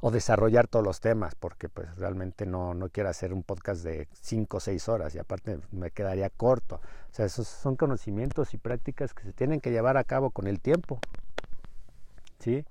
o 0.00 0.10
desarrollar 0.10 0.66
todos 0.68 0.84
los 0.84 1.00
temas, 1.00 1.34
porque 1.34 1.68
pues 1.68 1.96
realmente 1.96 2.44
no, 2.44 2.74
no 2.74 2.90
quiero 2.90 3.08
hacer 3.08 3.32
un 3.32 3.42
podcast 3.42 3.84
de 3.84 4.08
5 4.20 4.56
o 4.56 4.60
6 4.60 4.88
horas 4.88 5.14
y 5.14 5.18
aparte 5.18 5.60
me 5.70 5.90
quedaría 5.92 6.28
corto. 6.28 6.76
O 7.10 7.14
sea, 7.14 7.24
esos 7.24 7.46
son 7.48 7.76
conocimientos 7.76 8.52
y 8.52 8.58
prácticas 8.58 9.14
que 9.14 9.22
se 9.22 9.32
tienen 9.32 9.60
que 9.60 9.70
llevar 9.70 9.96
a 9.96 10.04
cabo 10.04 10.30
con 10.30 10.46
el 10.46 10.60
tiempo. 10.60 10.98
¿Sí? 12.38 12.66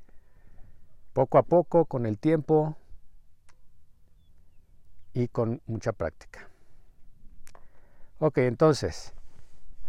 Poco 1.13 1.38
a 1.38 1.44
poco, 1.44 1.86
con 1.86 2.06
el 2.06 2.20
tiempo 2.20 2.75
y 5.13 5.28
con 5.28 5.62
mucha 5.66 5.92
práctica. 5.92 6.50
Ok, 8.24 8.38
entonces, 8.38 9.13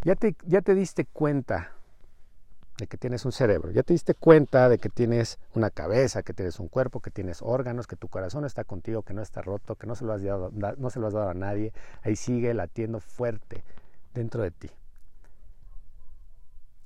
ya 0.04 0.14
te, 0.14 0.34
ya 0.46 0.62
te 0.62 0.74
diste 0.74 1.04
cuenta 1.04 1.72
de 2.78 2.86
que 2.86 2.96
tienes 2.96 3.26
un 3.26 3.32
cerebro, 3.32 3.72
ya 3.72 3.82
te 3.82 3.92
diste 3.92 4.14
cuenta 4.14 4.70
de 4.70 4.78
que 4.78 4.88
tienes 4.88 5.38
una 5.54 5.68
cabeza, 5.68 6.22
que 6.22 6.32
tienes 6.32 6.58
un 6.58 6.68
cuerpo, 6.68 7.00
que 7.00 7.10
tienes 7.10 7.42
órganos, 7.42 7.86
que 7.86 7.94
tu 7.94 8.08
corazón 8.08 8.46
está 8.46 8.64
contigo, 8.64 9.02
que 9.02 9.12
no 9.12 9.20
está 9.20 9.42
roto, 9.42 9.74
que 9.76 9.86
no 9.86 9.94
se 9.94 10.06
lo 10.06 10.14
has 10.14 10.22
dado, 10.22 10.50
no 10.50 10.88
se 10.88 10.98
lo 10.98 11.08
has 11.08 11.12
dado 11.12 11.28
a 11.28 11.34
nadie, 11.34 11.74
ahí 12.00 12.16
sigue 12.16 12.54
latiendo 12.54 13.00
fuerte 13.00 13.64
dentro 14.14 14.42
de 14.42 14.50
ti. 14.50 14.70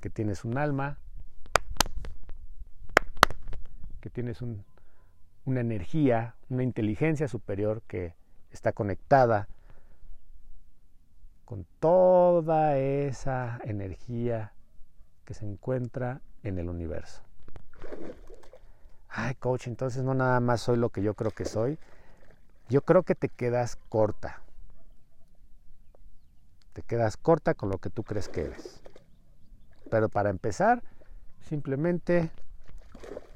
Que 0.00 0.10
tienes 0.10 0.44
un 0.44 0.58
alma, 0.58 0.98
que 4.00 4.10
tienes 4.10 4.42
una 4.42 5.60
energía, 5.60 6.34
una 6.48 6.64
inteligencia 6.64 7.28
superior 7.28 7.82
que 7.86 8.14
está 8.50 8.72
conectada 8.72 9.46
con 11.46 11.64
toda 11.78 12.76
esa 12.76 13.60
energía 13.62 14.52
que 15.24 15.32
se 15.32 15.46
encuentra 15.46 16.20
en 16.42 16.58
el 16.58 16.68
universo. 16.68 17.22
Ay, 19.08 19.36
coach, 19.36 19.68
entonces 19.68 20.02
no 20.02 20.12
nada 20.12 20.40
más 20.40 20.60
soy 20.60 20.76
lo 20.76 20.90
que 20.90 21.02
yo 21.02 21.14
creo 21.14 21.30
que 21.30 21.44
soy. 21.44 21.78
Yo 22.68 22.82
creo 22.82 23.04
que 23.04 23.14
te 23.14 23.28
quedas 23.28 23.76
corta. 23.88 24.42
Te 26.72 26.82
quedas 26.82 27.16
corta 27.16 27.54
con 27.54 27.70
lo 27.70 27.78
que 27.78 27.90
tú 27.90 28.02
crees 28.02 28.28
que 28.28 28.42
eres. 28.42 28.82
Pero 29.88 30.08
para 30.08 30.30
empezar, 30.30 30.82
simplemente 31.48 32.28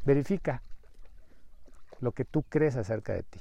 verifica 0.05 0.63
lo 2.01 2.11
que 2.11 2.25
tú 2.25 2.43
crees 2.43 2.75
acerca 2.75 3.13
de 3.13 3.23
ti. 3.23 3.41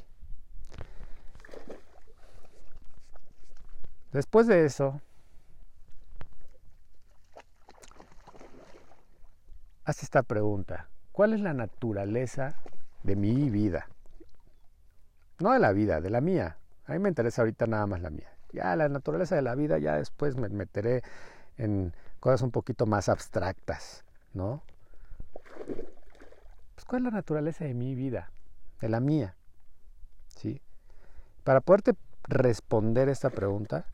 Después 4.11 4.47
de 4.47 4.65
eso, 4.65 5.01
haz 9.85 10.01
esta 10.01 10.23
pregunta. 10.23 10.87
¿Cuál 11.11 11.33
es 11.33 11.41
la 11.41 11.53
naturaleza 11.53 12.55
de 13.03 13.15
mi 13.15 13.49
vida? 13.49 13.87
No 15.39 15.51
de 15.51 15.59
la 15.59 15.71
vida, 15.73 16.01
de 16.01 16.09
la 16.09 16.21
mía. 16.21 16.57
A 16.85 16.93
mí 16.93 16.99
me 16.99 17.09
interesa 17.09 17.43
ahorita 17.43 17.67
nada 17.67 17.85
más 17.85 18.01
la 18.01 18.09
mía. 18.09 18.31
Ya 18.51 18.75
la 18.75 18.89
naturaleza 18.89 19.35
de 19.35 19.43
la 19.43 19.53
vida, 19.53 19.77
ya 19.77 19.95
después 19.95 20.35
me 20.35 20.49
meteré 20.49 21.03
en 21.57 21.93
cosas 22.19 22.41
un 22.41 22.51
poquito 22.51 22.87
más 22.87 23.09
abstractas, 23.09 24.03
¿no? 24.33 24.63
Pues, 25.65 26.85
¿cuál 26.87 27.01
es 27.01 27.11
la 27.11 27.17
naturaleza 27.17 27.65
de 27.65 27.75
mi 27.75 27.93
vida? 27.93 28.31
De 28.81 28.89
la 28.89 28.99
mía. 28.99 29.35
¿Sí? 30.35 30.61
Para 31.43 31.61
poderte 31.61 31.95
responder 32.27 33.09
esta 33.09 33.29
pregunta, 33.29 33.85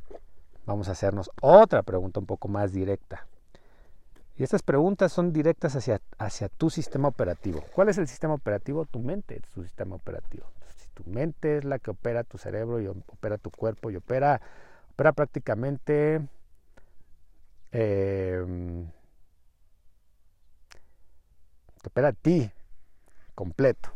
vamos 0.65 0.89
a 0.89 0.93
hacernos 0.93 1.31
otra 1.41 1.83
pregunta 1.83 2.19
un 2.19 2.25
poco 2.25 2.47
más 2.47 2.71
directa. 2.71 3.27
Y 4.37 4.43
estas 4.43 4.63
preguntas 4.63 5.13
son 5.13 5.31
directas 5.31 5.75
hacia, 5.75 6.01
hacia 6.17 6.49
tu 6.49 6.69
sistema 6.69 7.07
operativo. 7.07 7.63
¿Cuál 7.73 7.89
es 7.89 7.97
el 7.97 8.07
sistema 8.07 8.33
operativo? 8.33 8.85
Tu 8.85 8.99
mente 8.99 9.37
es 9.37 9.49
tu 9.53 9.63
sistema 9.63 9.95
operativo. 9.95 10.45
Tu 10.93 11.03
mente 11.09 11.57
es 11.57 11.65
la 11.65 11.79
que 11.79 11.91
opera 11.91 12.23
tu 12.23 12.37
cerebro 12.37 12.81
y 12.81 12.87
opera 12.87 13.37
tu 13.37 13.51
cuerpo 13.51 13.91
y 13.91 13.97
opera, 13.97 14.41
opera 14.93 15.11
prácticamente 15.11 16.21
eh, 17.73 18.85
opera 21.85 22.09
a 22.09 22.13
ti 22.13 22.49
completo. 23.35 23.89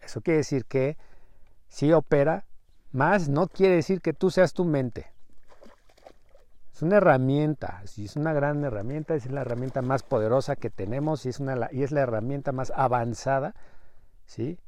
Eso 0.00 0.22
quiere 0.22 0.38
decir 0.38 0.64
que 0.64 0.96
si 1.68 1.92
opera, 1.92 2.46
más 2.92 3.28
no 3.28 3.48
quiere 3.48 3.76
decir 3.76 4.00
que 4.00 4.14
tú 4.14 4.30
seas 4.30 4.54
tu 4.54 4.64
mente. 4.64 5.11
Es 6.82 6.86
una 6.86 6.96
herramienta, 6.96 7.80
es 7.84 8.16
una 8.16 8.32
gran 8.32 8.64
herramienta, 8.64 9.14
es 9.14 9.30
la 9.30 9.42
herramienta 9.42 9.82
más 9.82 10.02
poderosa 10.02 10.56
que 10.56 10.68
tenemos 10.68 11.24
y 11.24 11.28
es, 11.28 11.38
una, 11.38 11.68
y 11.70 11.84
es 11.84 11.92
la 11.92 12.00
herramienta 12.00 12.50
más 12.50 12.72
avanzada 12.74 13.54
¿sí? 14.26 14.58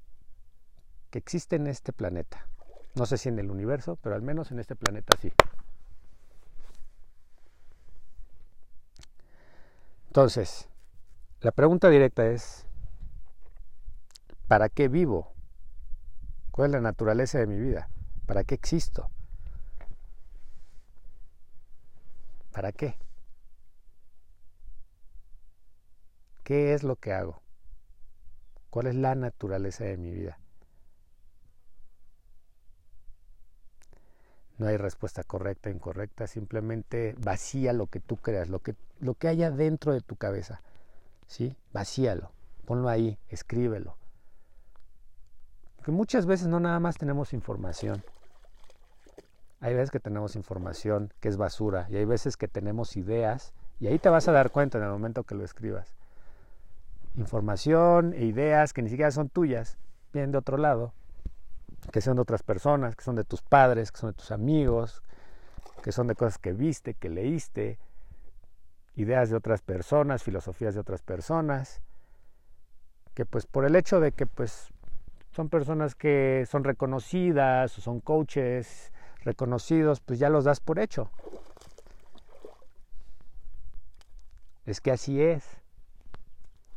que 1.10 1.18
existe 1.18 1.56
en 1.56 1.66
este 1.66 1.92
planeta. 1.92 2.46
No 2.94 3.04
sé 3.06 3.18
si 3.18 3.30
en 3.30 3.40
el 3.40 3.50
universo, 3.50 3.98
pero 4.00 4.14
al 4.14 4.22
menos 4.22 4.52
en 4.52 4.60
este 4.60 4.76
planeta 4.76 5.18
sí. 5.20 5.32
Entonces, 10.06 10.68
la 11.40 11.50
pregunta 11.50 11.88
directa 11.88 12.28
es, 12.28 12.64
¿para 14.46 14.68
qué 14.68 14.86
vivo? 14.86 15.32
¿Cuál 16.52 16.66
es 16.66 16.72
la 16.74 16.80
naturaleza 16.80 17.40
de 17.40 17.48
mi 17.48 17.58
vida? 17.58 17.88
¿Para 18.24 18.44
qué 18.44 18.54
existo? 18.54 19.10
¿Para 22.54 22.70
qué? 22.70 22.96
¿Qué 26.44 26.72
es 26.72 26.84
lo 26.84 26.94
que 26.94 27.12
hago? 27.12 27.42
¿Cuál 28.70 28.86
es 28.86 28.94
la 28.94 29.16
naturaleza 29.16 29.82
de 29.82 29.96
mi 29.96 30.12
vida? 30.12 30.38
No 34.56 34.68
hay 34.68 34.76
respuesta 34.76 35.24
correcta 35.24 35.68
incorrecta, 35.68 36.28
simplemente 36.28 37.16
vacía 37.18 37.72
lo 37.72 37.88
que 37.88 37.98
tú 37.98 38.18
creas, 38.18 38.48
lo 38.48 38.60
que, 38.60 38.76
lo 39.00 39.14
que 39.14 39.26
haya 39.26 39.50
dentro 39.50 39.92
de 39.92 40.00
tu 40.00 40.14
cabeza. 40.14 40.62
¿Sí? 41.26 41.56
Vacíalo, 41.72 42.30
ponlo 42.66 42.88
ahí, 42.88 43.18
escríbelo. 43.30 43.96
Porque 45.74 45.90
muchas 45.90 46.24
veces 46.24 46.46
no 46.46 46.60
nada 46.60 46.78
más 46.78 46.98
tenemos 46.98 47.32
información. 47.32 48.04
Hay 49.64 49.72
veces 49.72 49.90
que 49.90 49.98
tenemos 49.98 50.36
información 50.36 51.10
que 51.20 51.28
es 51.30 51.38
basura 51.38 51.86
y 51.88 51.96
hay 51.96 52.04
veces 52.04 52.36
que 52.36 52.48
tenemos 52.48 52.98
ideas 52.98 53.54
y 53.80 53.86
ahí 53.86 53.98
te 53.98 54.10
vas 54.10 54.28
a 54.28 54.32
dar 54.32 54.50
cuenta 54.50 54.76
en 54.76 54.84
el 54.84 54.90
momento 54.90 55.22
que 55.22 55.34
lo 55.34 55.42
escribas. 55.42 55.94
Información 57.16 58.12
e 58.12 58.26
ideas 58.26 58.74
que 58.74 58.82
ni 58.82 58.90
siquiera 58.90 59.10
son 59.10 59.30
tuyas, 59.30 59.78
vienen 60.12 60.32
de 60.32 60.36
otro 60.36 60.58
lado, 60.58 60.92
que 61.92 62.02
son 62.02 62.16
de 62.16 62.20
otras 62.20 62.42
personas, 62.42 62.94
que 62.94 63.04
son 63.04 63.16
de 63.16 63.24
tus 63.24 63.40
padres, 63.40 63.90
que 63.90 63.96
son 63.96 64.10
de 64.10 64.16
tus 64.18 64.32
amigos, 64.32 65.02
que 65.82 65.92
son 65.92 66.08
de 66.08 66.14
cosas 66.14 66.36
que 66.36 66.52
viste, 66.52 66.92
que 66.92 67.08
leíste, 67.08 67.78
ideas 68.96 69.30
de 69.30 69.36
otras 69.36 69.62
personas, 69.62 70.22
filosofías 70.22 70.74
de 70.74 70.80
otras 70.80 71.00
personas, 71.00 71.80
que 73.14 73.24
pues 73.24 73.46
por 73.46 73.64
el 73.64 73.76
hecho 73.76 73.98
de 73.98 74.12
que 74.12 74.26
pues 74.26 74.68
son 75.30 75.48
personas 75.48 75.94
que 75.94 76.46
son 76.50 76.64
reconocidas 76.64 77.78
o 77.78 77.80
son 77.80 78.00
coaches 78.00 78.92
reconocidos, 79.24 80.00
pues 80.00 80.18
ya 80.18 80.28
los 80.28 80.44
das 80.44 80.60
por 80.60 80.78
hecho. 80.78 81.10
Es 84.66 84.80
que 84.80 84.90
así 84.90 85.20
es. 85.20 85.44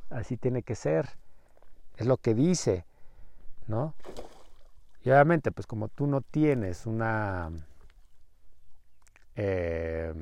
Así 0.10 0.38
tiene 0.38 0.64
que 0.64 0.76
ser. 0.76 1.10
Es 1.96 2.06
lo 2.06 2.18
que 2.18 2.34
dice, 2.34 2.86
¿no? 3.68 3.94
Y 5.04 5.10
obviamente, 5.10 5.52
pues 5.52 5.68
como 5.68 5.88
tú 5.88 6.06
no 6.08 6.22
tienes 6.22 6.86
una 6.86 7.50
eh, 9.36 10.14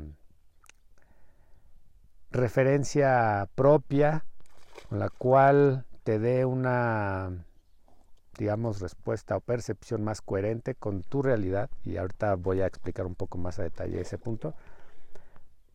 referencia 2.32 3.50
propia 3.56 4.26
con 4.90 5.00
la 5.00 5.10
cual 5.10 5.86
te 6.04 6.20
dé 6.20 6.46
una 6.46 7.32
digamos, 8.38 8.82
respuesta 8.82 9.38
o 9.38 9.42
percepción 9.42 10.04
más 10.04 10.22
coherente 10.22 10.76
con 10.76 11.04
tu 11.04 11.22
realidad, 11.22 11.70
y 11.84 11.98
ahorita 11.98 12.36
voy 12.36 12.62
a 12.62 12.68
explicar 12.68 13.06
un 13.06 13.16
poco 13.16 13.38
más 13.38 13.60
a 13.60 13.64
detalle 13.64 14.02
ese 14.02 14.18
punto, 14.18 14.54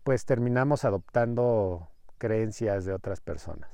pues 0.05 0.25
terminamos 0.25 0.85
adoptando 0.85 1.89
creencias 2.19 2.85
de 2.85 2.93
otras 2.93 3.21
personas. 3.21 3.71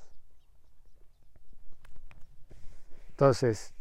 Entonces, 3.10 3.74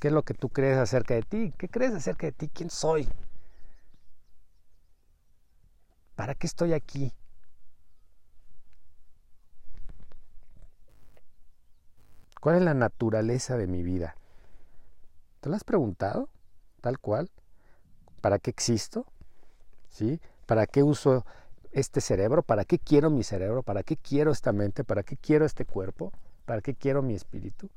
¿qué 0.00 0.08
es 0.08 0.14
lo 0.14 0.22
que 0.22 0.34
tú 0.34 0.48
crees 0.48 0.78
acerca 0.78 1.14
de 1.14 1.22
ti? 1.22 1.52
¿Qué 1.58 1.68
crees 1.68 1.92
acerca 1.92 2.26
de 2.26 2.32
ti? 2.32 2.48
¿Quién 2.48 2.70
soy? 2.70 3.08
¿Para 6.14 6.34
qué 6.34 6.46
estoy 6.46 6.72
aquí? 6.72 7.12
¿Cuál 12.40 12.56
es 12.56 12.62
la 12.62 12.74
naturaleza 12.74 13.56
de 13.56 13.66
mi 13.66 13.82
vida? 13.82 14.16
¿Te 15.46 15.50
lo 15.50 15.54
has 15.54 15.62
preguntado? 15.62 16.28
Tal 16.80 16.98
cual. 16.98 17.30
¿Para 18.20 18.40
qué 18.40 18.50
existo? 18.50 19.06
¿Sí? 19.90 20.20
¿Para 20.44 20.66
qué 20.66 20.82
uso 20.82 21.24
este 21.70 22.00
cerebro? 22.00 22.42
¿Para 22.42 22.64
qué 22.64 22.80
quiero 22.80 23.10
mi 23.10 23.22
cerebro? 23.22 23.62
¿Para 23.62 23.84
qué 23.84 23.96
quiero 23.96 24.32
esta 24.32 24.50
mente? 24.50 24.82
¿Para 24.82 25.04
qué 25.04 25.16
quiero 25.16 25.44
este 25.44 25.64
cuerpo? 25.64 26.10
¿Para 26.46 26.62
qué 26.62 26.74
quiero 26.74 27.00
mi 27.00 27.14
espíritu? 27.14 27.70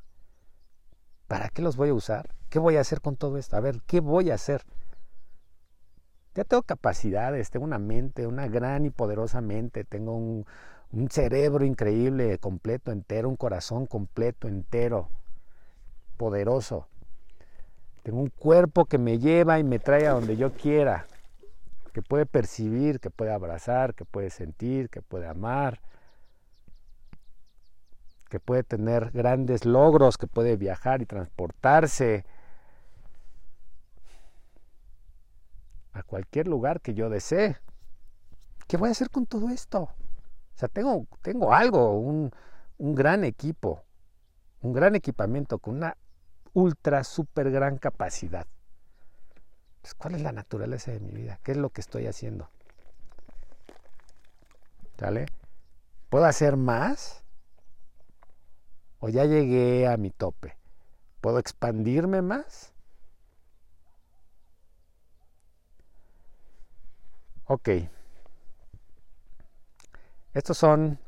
¿Para 1.28 1.50
qué 1.50 1.62
los 1.62 1.78
voy 1.78 1.90
a 1.90 1.94
usar? 1.94 2.34
¿Qué 2.50 2.58
voy 2.58 2.76
a 2.76 2.82
hacer 2.82 3.02
con 3.02 3.18
todo 3.18 3.38
esto? 3.38 3.56
A 3.56 3.60
ver, 3.60 3.84
¿qué 3.86 4.00
voy 4.00 4.32
a 4.32 4.34
hacer? 4.34 4.66
Ya 6.34 6.46
tengo 6.46 6.64
capacidades, 6.64 7.52
tengo 7.52 7.66
una 7.66 7.78
mente, 7.78 8.26
una 8.26 8.48
gran 8.48 8.88
y 8.88 8.90
poderosa 8.90 9.42
mente, 9.42 9.84
tengo 9.84 10.16
un, 10.16 10.48
un 10.92 11.12
cerebro 11.12 11.64
increíble, 11.66 12.40
completo, 12.40 12.92
entero, 12.92 13.30
un 13.30 13.36
corazón 13.36 13.86
completo, 13.86 14.48
entero, 14.48 15.10
poderoso. 16.18 16.88
Tengo 18.04 18.20
un 18.20 18.30
cuerpo 18.30 18.86
que 18.86 18.98
me 18.98 19.20
lleva 19.20 19.60
y 19.60 19.64
me 19.64 19.80
trae 19.80 20.08
a 20.08 20.12
donde 20.12 20.38
yo 20.38 20.54
quiera, 20.54 21.08
que 21.94 22.02
puede 22.02 22.26
percibir, 22.26 23.00
que 23.00 23.10
puede 23.10 23.32
abrazar, 23.34 23.94
que 23.94 24.06
puede 24.06 24.30
sentir, 24.30 24.90
que 24.90 25.02
puede 25.02 25.28
amar, 25.28 25.82
que 28.30 28.40
puede 28.40 28.64
tener 28.64 29.12
grandes 29.12 29.66
logros, 29.66 30.18
que 30.18 30.28
puede 30.28 30.56
viajar 30.56 31.02
y 31.02 31.06
transportarse 31.06 32.26
a 35.92 36.04
cualquier 36.04 36.48
lugar 36.48 36.80
que 36.80 36.94
yo 36.94 37.10
desee. 37.10 37.58
¿Qué 38.68 38.78
voy 38.78 38.90
a 38.90 38.92
hacer 38.92 39.10
con 39.10 39.26
todo 39.26 39.50
esto? 39.50 39.82
O 39.82 40.58
sea, 40.58 40.70
tengo, 40.70 41.06
tengo 41.22 41.54
algo, 41.54 42.00
un, 42.00 42.32
un 42.78 42.96
gran 42.96 43.24
equipo, 43.24 43.84
un 44.62 44.74
gran 44.74 44.96
equipamiento 44.96 45.58
con 45.58 45.78
una 45.78 45.98
ultra, 46.54 47.04
super 47.04 47.52
gran 47.52 47.78
capacidad. 47.78 48.48
Pues, 49.82 49.94
¿Cuál 49.94 50.16
es 50.16 50.22
la 50.22 50.32
naturaleza 50.32 50.92
de 50.92 51.00
mi 51.00 51.12
vida? 51.12 51.40
¿Qué 51.44 51.52
es 51.52 51.58
lo 51.58 51.70
que 51.70 51.82
estoy 51.82 52.08
haciendo? 52.08 52.50
¿Sale? 54.98 55.28
¿Puedo 56.10 56.26
hacer 56.26 56.58
más? 56.58 57.24
¿O 59.00 59.10
ya 59.10 59.26
llegué 59.26 59.88
a 59.88 59.98
mi 59.98 60.12
tope? 60.12 60.58
¿Puedo 61.22 61.40
expandirme 61.40 62.22
más? 62.22 62.74
Ok. 67.46 67.70
Estos 70.34 70.58
son 70.58 71.00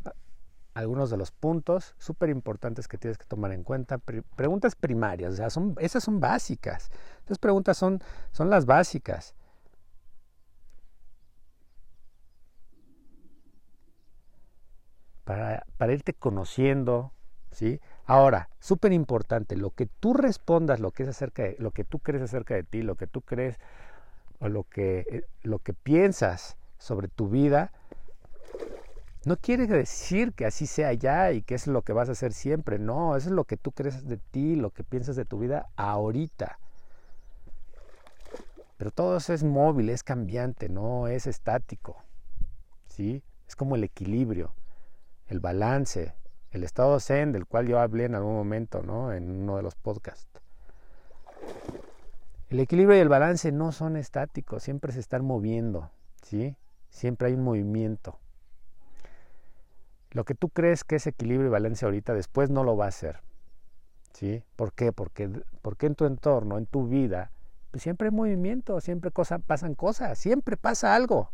algunos 0.74 1.10
de 1.10 1.18
los 1.18 1.32
puntos 1.32 1.96
súper 1.98 2.30
importantes 2.30 2.88
que 2.88 2.98
tienes 2.98 3.18
que 3.18 3.26
tomar 3.26 3.52
en 3.52 3.64
cuenta. 3.64 3.98
preguntas 3.98 4.76
primarias, 4.76 5.40
esas 5.80 6.04
son 6.04 6.20
básicas. 6.20 6.90
Esas 7.26 7.38
preguntas 7.38 7.78
son, 7.78 8.02
son 8.32 8.50
las 8.50 8.66
básicas. 8.66 9.36
Para, 15.24 15.66
para 15.78 15.94
irte 15.94 16.14
conociendo, 16.14 17.14
¿sí? 17.52 17.80
Ahora, 18.06 18.50
súper 18.60 18.92
importante, 18.92 19.56
lo 19.56 19.72
que 19.72 19.86
tú 19.86 20.14
respondas, 20.14 20.80
lo 20.80 20.92
que 20.92 21.04
es 21.04 21.10
acerca 21.10 21.44
de, 21.44 21.56
lo 21.60 21.72
que 21.72 21.84
tú 21.84 22.00
crees 22.00 22.22
acerca 22.22 22.56
de 22.56 22.64
ti, 22.64 22.82
lo 22.82 22.96
que 22.96 23.08
tú 23.08 23.22
crees 23.22 23.60
o 24.40 24.50
lo 24.50 24.64
que, 24.64 25.06
eh, 25.10 25.24
lo 25.44 25.60
que 25.60 25.74
piensas 25.74 26.58
sobre 26.78 27.08
tu 27.08 27.30
vida, 27.30 27.72
no 29.24 29.38
quiere 29.38 29.68
decir 29.68 30.34
que 30.34 30.46
así 30.46 30.66
sea 30.66 30.94
ya 30.94 31.32
y 31.32 31.44
que 31.44 31.54
es 31.54 31.68
lo 31.68 31.84
que 31.84 31.94
vas 31.94 32.10
a 32.10 32.14
hacer 32.14 32.34
siempre. 32.34 32.80
No, 32.80 33.16
eso 33.16 33.30
es 33.30 33.36
lo 33.36 33.46
que 33.46 33.58
tú 33.58 33.72
crees 33.72 34.08
de 34.08 34.18
ti, 34.18 34.56
lo 34.56 34.72
que 34.72 34.84
piensas 34.84 35.16
de 35.16 35.26
tu 35.26 35.38
vida 35.38 35.70
ahorita. 35.76 36.58
Pero 38.78 38.90
todo 38.90 39.18
eso 39.18 39.32
es 39.34 39.44
móvil, 39.44 39.90
es 39.90 40.04
cambiante, 40.04 40.70
no 40.70 41.08
es 41.08 41.28
estático. 41.28 41.98
¿Sí? 42.88 43.24
Es 43.48 43.56
como 43.56 43.76
el 43.76 43.84
equilibrio, 43.84 44.56
el 45.28 45.40
balance, 45.40 46.16
el 46.50 46.64
estado 46.64 47.00
zen 47.00 47.32
del 47.32 47.46
cual 47.46 47.68
yo 47.68 47.80
hablé 47.80 48.06
en 48.06 48.16
algún 48.16 48.34
momento, 48.34 48.82
¿no? 48.82 49.14
En 49.14 49.30
uno 49.30 49.58
de 49.58 49.64
los 49.64 49.76
podcasts. 49.76 50.28
El 52.50 52.60
equilibrio 52.60 52.98
y 52.98 53.02
el 53.02 53.08
balance 53.08 53.52
no 53.52 53.72
son 53.72 53.96
estáticos, 53.98 54.64
siempre 54.64 54.92
se 54.92 55.00
están 55.00 55.24
moviendo, 55.24 55.92
¿sí? 56.24 56.58
Siempre 56.90 57.28
hay 57.28 57.36
un 57.36 57.44
movimiento. 57.44 58.20
Lo 60.12 60.26
que 60.26 60.36
tú 60.36 60.50
crees 60.50 60.84
que 60.84 60.98
es 60.98 61.08
equilibrio 61.08 61.48
y 61.48 61.52
balance 61.52 61.86
ahorita, 61.86 62.14
después 62.14 62.50
no 62.50 62.64
lo 62.64 62.76
va 62.76 62.88
a 62.88 62.92
ser. 62.92 63.22
¿Sí? 64.14 64.44
¿Por 64.56 64.74
qué? 64.74 64.92
Porque, 64.92 65.30
porque 65.62 65.86
en 65.86 65.96
tu 65.96 66.06
entorno, 66.06 66.58
en 66.58 66.66
tu 66.66 66.88
vida, 66.88 67.32
pues 67.72 67.84
siempre 67.84 68.10
hay 68.10 68.14
movimiento, 68.14 68.82
siempre 68.82 69.12
cosa, 69.12 69.40
pasan 69.40 69.74
cosas, 69.74 70.18
siempre 70.18 70.58
pasa 70.58 70.96
algo. 70.96 71.32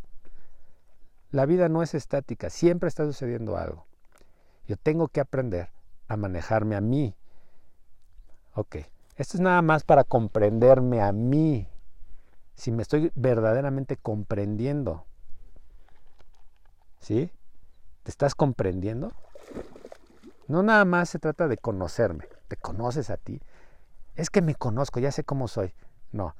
La 1.31 1.45
vida 1.45 1.67
no 1.69 1.81
es 1.81 1.95
estática, 1.95 2.49
siempre 2.49 2.87
está 2.87 3.03
sucediendo 3.05 3.57
algo. 3.57 3.85
Yo 4.67 4.77
tengo 4.77 5.07
que 5.07 5.21
aprender 5.21 5.69
a 6.07 6.15
manejarme 6.15 6.75
a 6.75 6.81
mí. 6.81 7.15
Ok, 8.53 8.77
esto 9.15 9.37
es 9.37 9.39
nada 9.41 9.61
más 9.61 9.83
para 9.83 10.03
comprenderme 10.03 11.01
a 11.01 11.11
mí. 11.11 11.67
Si 12.55 12.71
me 12.71 12.83
estoy 12.83 13.11
verdaderamente 13.15 13.97
comprendiendo. 13.97 15.05
¿Sí? 16.99 17.31
¿Te 18.07 18.11
estás 18.11 18.35
comprendiendo? 18.35 19.11
No 20.47 20.63
nada 20.63 20.85
más 20.85 21.09
se 21.09 21.19
trata 21.19 21.49
de 21.49 21.57
conocerme. 21.57 22.23
¿Te 22.47 22.55
conoces 22.55 23.09
a 23.09 23.17
ti? 23.17 23.41
Es 24.15 24.29
que 24.29 24.41
me 24.41 24.55
conozco, 24.55 25.01
ya 25.01 25.11
sé 25.11 25.25
cómo 25.25 25.49
soy. 25.49 25.73
No, 26.13 26.33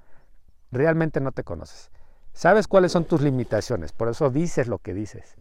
realmente 0.72 1.20
no 1.20 1.34
te 1.34 1.44
conoces. 1.44 1.92
Sabes 2.32 2.70
cuáles 2.70 2.94
son 2.94 3.04
tus 3.04 3.20
limitaciones, 3.20 3.92
por 3.92 4.08
eso 4.08 4.30
dices 4.30 4.70
lo 4.70 4.80
que 4.80 4.94
dices. 4.94 5.36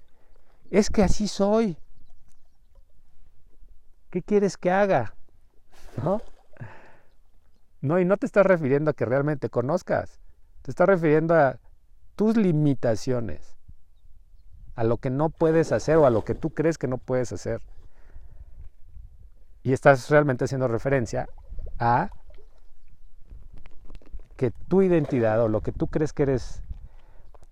Es 0.73 0.91
que 0.91 1.05
así 1.05 1.29
soy. 1.29 1.79
¿Qué 4.11 4.21
quieres 4.21 4.57
que 4.57 4.73
haga? 4.73 5.15
¿No? 6.03 6.21
No, 7.81 8.01
y 8.01 8.05
no 8.05 8.17
te 8.17 8.27
estás 8.27 8.47
refiriendo 8.47 8.91
a 8.91 8.95
que 8.95 9.05
realmente 9.05 9.49
conozcas. 9.49 10.19
Te 10.62 10.73
estás 10.73 10.89
refiriendo 10.89 11.37
a 11.37 11.61
tus 12.17 12.37
limitaciones, 12.37 13.56
a 14.77 14.85
lo 14.85 14.99
que 14.99 15.11
no 15.11 15.31
puedes 15.31 15.73
hacer 15.73 15.97
o 15.97 16.07
a 16.07 16.11
lo 16.11 16.25
que 16.25 16.35
tú 16.35 16.51
crees 16.51 16.79
que 16.79 16.87
no 16.87 16.99
puedes 16.99 17.33
hacer. 17.33 17.61
Y 19.62 19.73
estás 19.73 20.09
realmente 20.11 20.45
haciendo 20.45 20.69
referencia 20.69 21.29
a 21.79 22.11
que 24.37 24.51
tu 24.51 24.83
identidad 24.83 25.41
o 25.43 25.49
lo 25.49 25.62
que 25.62 25.73
tú 25.73 25.89
crees 25.89 26.12
que 26.12 26.25
eres 26.25 26.62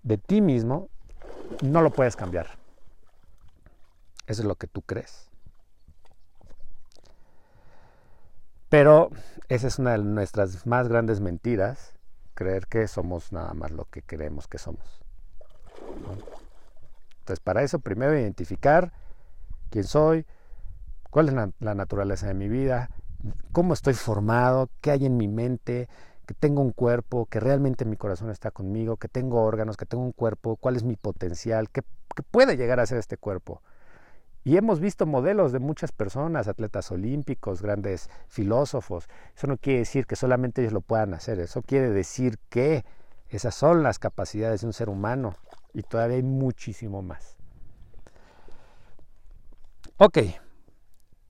de 0.03 0.19
ti 0.19 0.43
mismo, 0.43 0.89
no 1.63 1.81
lo 1.81 1.91
puedes 1.91 2.15
cambiar. 2.15 2.59
Eso 4.27 4.43
es 4.43 4.47
lo 4.47 4.57
que 4.57 4.67
tú 4.67 4.83
crees. 4.83 5.31
Pero 8.69 9.11
esa 9.49 9.67
es 9.67 9.79
una 9.79 9.93
de 9.93 9.99
nuestras 9.99 10.67
más 10.67 10.89
grandes 10.89 11.21
mentiras, 11.21 11.95
creer 12.35 12.67
que 12.67 12.87
somos 12.87 13.33
nada 13.33 13.55
más 13.55 13.71
lo 13.71 13.87
que 13.87 14.03
creemos 14.03 14.47
que 14.47 14.59
somos. 14.59 15.01
Entonces, 17.25 17.41
para 17.41 17.63
eso, 17.63 17.79
primero 17.79 18.15
identificar 18.15 18.93
quién 19.71 19.85
soy, 19.85 20.27
cuál 21.09 21.29
es 21.29 21.35
la, 21.35 21.75
naturaleza 21.75 22.27
de 22.27 22.35
mi 22.35 22.51
vida, 22.51 22.91
cómo 23.51 23.73
estoy 23.73 23.95
formado, 23.95 24.69
qué 24.83 24.91
hay 24.91 25.07
en 25.07 25.17
mi 25.17 25.27
mente, 25.27 25.89
que 26.27 26.35
tengo 26.35 26.61
un 26.61 26.73
cuerpo, 26.73 27.25
que 27.25 27.41
realmente 27.41 27.87
mi 27.87 27.97
corazón 27.97 28.29
está 28.29 28.51
conmigo, 28.51 28.99
que 28.99 29.09
tengo 29.09 29.43
órganos, 29.43 29.79
que 29.79 29.87
tengo 29.87 30.05
un 30.05 30.13
cuerpo, 30.13 30.57
cuál 30.57 30.77
es 30.77 30.85
mi 30.85 30.97
potencial, 30.97 31.71
qué, 31.71 31.81
qué 32.15 32.23
puede 32.23 32.59
llegar 32.59 32.79
a 32.79 32.85
ser 32.85 32.99
este 32.99 33.17
cuerpo. 33.17 33.63
Y 34.45 34.59
hemos 34.59 34.79
visto 34.79 35.07
modelos 35.07 35.53
de 35.53 35.61
muchas 35.61 35.93
personas, 35.93 36.47
atletas 36.47 36.93
olímpicos, 36.93 37.63
grandes 37.63 38.11
filósofos. 38.29 39.09
Eso 39.35 39.47
no 39.47 39.57
quiere 39.57 39.79
decir 39.79 40.07
que 40.07 40.15
solamente 40.15 40.61
ellos 40.61 40.75
lo 40.75 40.83
puedan 40.83 41.15
hacer, 41.15 41.41
eso 41.41 41.63
quiere 41.63 41.89
decir 41.89 42.37
que 42.51 42.85
esas 43.31 43.55
son 43.55 43.83
las 43.83 43.99
capacidades 43.99 44.61
de 44.61 44.67
un 44.67 44.75
ser 44.75 44.91
humano 44.91 45.35
y 45.75 45.83
todavía 45.83 46.17
hay 46.17 46.23
muchísimo 46.23 47.03
más. 47.03 47.37
Ok, 49.99 50.19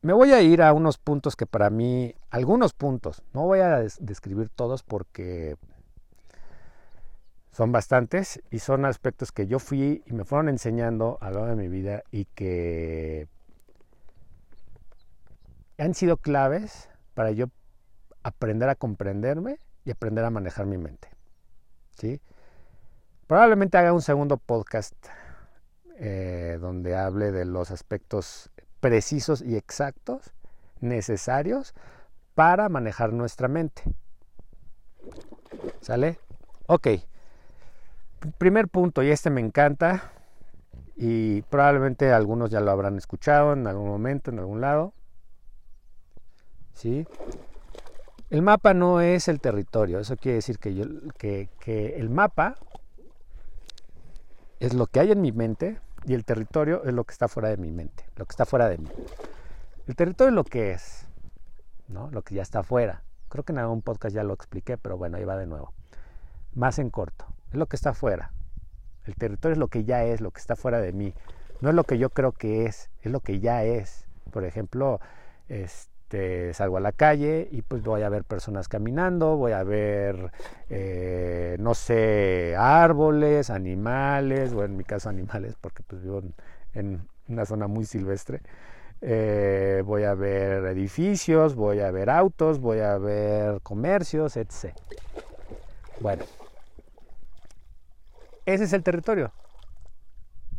me 0.03 0.13
voy 0.13 0.33
a 0.33 0.43
ir 0.43 0.63
a 0.63 0.73
unos 0.73 0.99
puntos 0.99 1.35
que 1.35 1.47
para 1.47 1.71
mí, 1.71 2.15
algunos 2.31 2.73
puntos, 2.75 3.23
no 3.33 3.43
voy 3.47 3.61
a 3.61 3.79
describir 4.01 4.51
todos 4.51 4.83
porque 4.83 5.57
son 7.53 7.73
bastantes 7.73 8.43
y 8.51 8.59
son 8.59 8.85
aspectos 8.85 9.33
que 9.33 9.47
yo 9.47 9.59
fui 9.59 10.03
y 10.07 10.13
me 10.13 10.25
fueron 10.25 10.49
enseñando 10.49 11.19
a 11.21 11.31
lo 11.31 11.41
largo 11.41 11.57
de 11.57 11.63
mi 11.63 11.69
vida 11.69 12.03
y 12.11 12.27
que 12.27 13.29
han 15.79 15.95
sido 15.95 16.17
claves 16.17 16.91
para 17.15 17.31
yo 17.31 17.47
aprender 18.23 18.69
a 18.69 18.75
comprenderme 18.75 19.59
y 19.85 19.91
aprender 19.91 20.25
a 20.25 20.31
manejar 20.31 20.67
mi 20.67 20.79
mente. 20.79 21.09
¿sí? 21.97 22.21
Probablemente 23.27 23.79
haga 23.79 23.93
un 23.93 24.03
segundo 24.03 24.37
podcast 24.37 24.95
eh, 25.99 26.59
donde 26.61 26.97
hable 26.97 27.33
de 27.33 27.45
los 27.45 27.71
aspectos 27.71 28.51
precisos 28.81 29.43
y 29.43 29.57
exactos 29.57 30.33
necesarios 30.81 31.75
para 32.35 32.69
manejar 32.69 33.13
nuestra 33.13 33.49
mente. 33.49 33.83
¿Sale? 35.81 36.19
Ok 36.67 36.89
primer 38.33 38.69
punto, 38.69 39.03
y 39.03 39.11
este 39.11 39.31
me 39.31 39.41
encanta, 39.41 40.13
y 40.97 41.43
probablemente 41.43 42.13
algunos 42.13 42.51
ya 42.51 42.61
lo 42.61 42.71
habrán 42.71 42.97
escuchado 42.97 43.53
en 43.53 43.67
algún 43.67 43.89
momento, 43.89 44.31
en 44.31 44.39
algún 44.39 44.61
lado. 44.61 44.93
¿Sí? 46.73 47.07
El 48.31 48.43
mapa 48.43 48.75
no 48.75 49.01
es 49.01 49.29
el 49.29 49.41
territorio, 49.41 50.01
eso 50.01 50.17
quiere 50.17 50.37
decir 50.37 50.59
que, 50.59 50.75
yo, 50.75 50.85
que, 51.19 51.49
que 51.61 51.97
el 51.97 52.11
mapa 52.11 52.57
es 54.65 54.73
lo 54.73 54.87
que 54.87 55.01
hay 55.01 55.13
en 55.13 55.21
mi 55.21 55.31
mente 55.31 55.79
y 56.07 56.15
el 56.15 56.25
territorio 56.25 56.85
es 56.85 56.95
lo 56.95 57.05
que 57.05 57.13
está 57.13 57.29
fuera 57.29 57.51
de 57.51 57.59
mi 57.59 57.71
mente, 57.71 58.07
lo 58.17 58.25
que 58.25 58.31
está 58.31 58.47
fuera 58.47 58.67
de 58.69 58.79
mí. 58.79 58.89
El 59.87 59.95
territorio 59.95 60.31
es 60.31 60.35
lo 60.35 60.45
que 60.45 60.73
es, 60.73 61.07
¿no? 61.89 62.11
lo 62.11 62.23
que 62.23 62.35
ya 62.35 62.43
está 62.43 62.63
fuera. 62.63 63.03
Creo 63.29 63.45
que 63.45 63.53
en 63.53 63.59
algún 63.59 63.83
podcast 63.83 64.15
ya 64.15 64.25
lo 64.25 64.33
expliqué, 64.33 64.79
pero 64.79 64.97
bueno, 64.97 65.19
ahí 65.19 65.25
va 65.25 65.37
de 65.37 65.47
nuevo. 65.47 65.75
Más 66.55 66.79
en 66.79 66.89
corto 66.89 67.27
es 67.51 67.57
lo 67.57 67.67
que 67.67 67.77
está 67.77 67.91
afuera. 67.91 68.33
El 69.05 69.17
territorio 69.17 69.53
es 69.53 69.59
lo 69.59 69.69
que 69.69 69.85
ya 69.85 70.05
es, 70.05 70.23
lo 70.23 70.31
que 70.31 70.41
está 70.41 70.57
fuera 70.57 70.81
de 70.81 70.93
mí. 70.95 71.13
No 71.61 71.69
es 71.69 71.75
lo 71.75 71.85
que 71.85 71.99
yo 71.99 72.09
creo 72.09 72.33
que 72.33 72.65
es, 72.65 72.89
es 73.03 73.13
lo 73.13 73.21
que 73.21 73.41
ya 73.41 73.65
es. 73.65 74.07
Por 74.31 74.45
ejemplo, 74.45 74.99
este, 75.49 75.93
salgo 76.53 76.77
a 76.77 76.81
la 76.81 76.93
calle 76.93 77.49
y 77.51 77.63
pues 77.63 77.83
voy 77.83 78.03
a 78.03 78.09
ver 78.09 78.25
personas 78.25 78.69
caminando, 78.69 79.37
voy 79.37 79.53
a 79.53 79.63
ver, 79.63 80.33
eh, 80.71 81.57
no 81.61 81.75
sé, 81.75 82.55
árboles, 82.59 83.51
animales, 83.51 84.53
o 84.53 84.65
en 84.65 84.77
mi 84.77 84.85
caso 84.85 85.09
animales, 85.09 85.57
porque 85.61 85.83
pues 85.83 86.03
vivo 86.03 86.23
en, 86.75 87.09
una 87.29 87.47
zona 87.47 87.67
muy 87.67 87.85
silvestre. 87.85 88.43
Eh, 89.01 89.83
voy 89.85 90.05
a 90.05 90.15
ver 90.15 90.65
edificios, 90.67 91.55
voy 91.55 91.81
a 91.81 91.91
ver 91.91 92.11
autos, 92.11 92.59
voy 92.59 92.81
a 92.81 92.99
ver 92.99 93.61
comercios, 93.63 94.37
etc. 94.37 94.75
Bueno, 96.01 96.25
ese 98.47 98.65
es 98.65 98.73
el 98.73 98.83
territorio. 98.83 99.33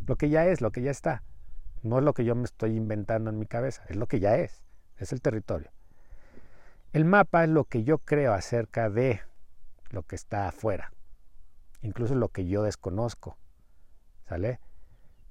Lo 0.06 0.16
que 0.16 0.28
ya 0.28 0.46
es, 0.46 0.60
lo 0.60 0.70
que 0.70 0.82
ya 0.82 0.90
está. 0.90 1.22
No 1.82 1.98
es 1.98 2.04
lo 2.04 2.14
que 2.14 2.24
yo 2.24 2.34
me 2.34 2.44
estoy 2.44 2.76
inventando 2.76 3.30
en 3.30 3.38
mi 3.38 3.46
cabeza, 3.46 3.84
es 3.88 3.96
lo 3.96 4.06
que 4.06 4.18
ya 4.18 4.36
es. 4.36 4.65
Es 4.98 5.12
el 5.12 5.20
territorio. 5.20 5.70
El 6.92 7.04
mapa 7.04 7.44
es 7.44 7.50
lo 7.50 7.64
que 7.64 7.84
yo 7.84 7.98
creo 7.98 8.32
acerca 8.32 8.88
de 8.88 9.20
lo 9.90 10.02
que 10.02 10.16
está 10.16 10.48
afuera. 10.48 10.92
Incluso 11.82 12.14
lo 12.14 12.28
que 12.28 12.46
yo 12.46 12.62
desconozco. 12.62 13.36
¿Sale? 14.28 14.60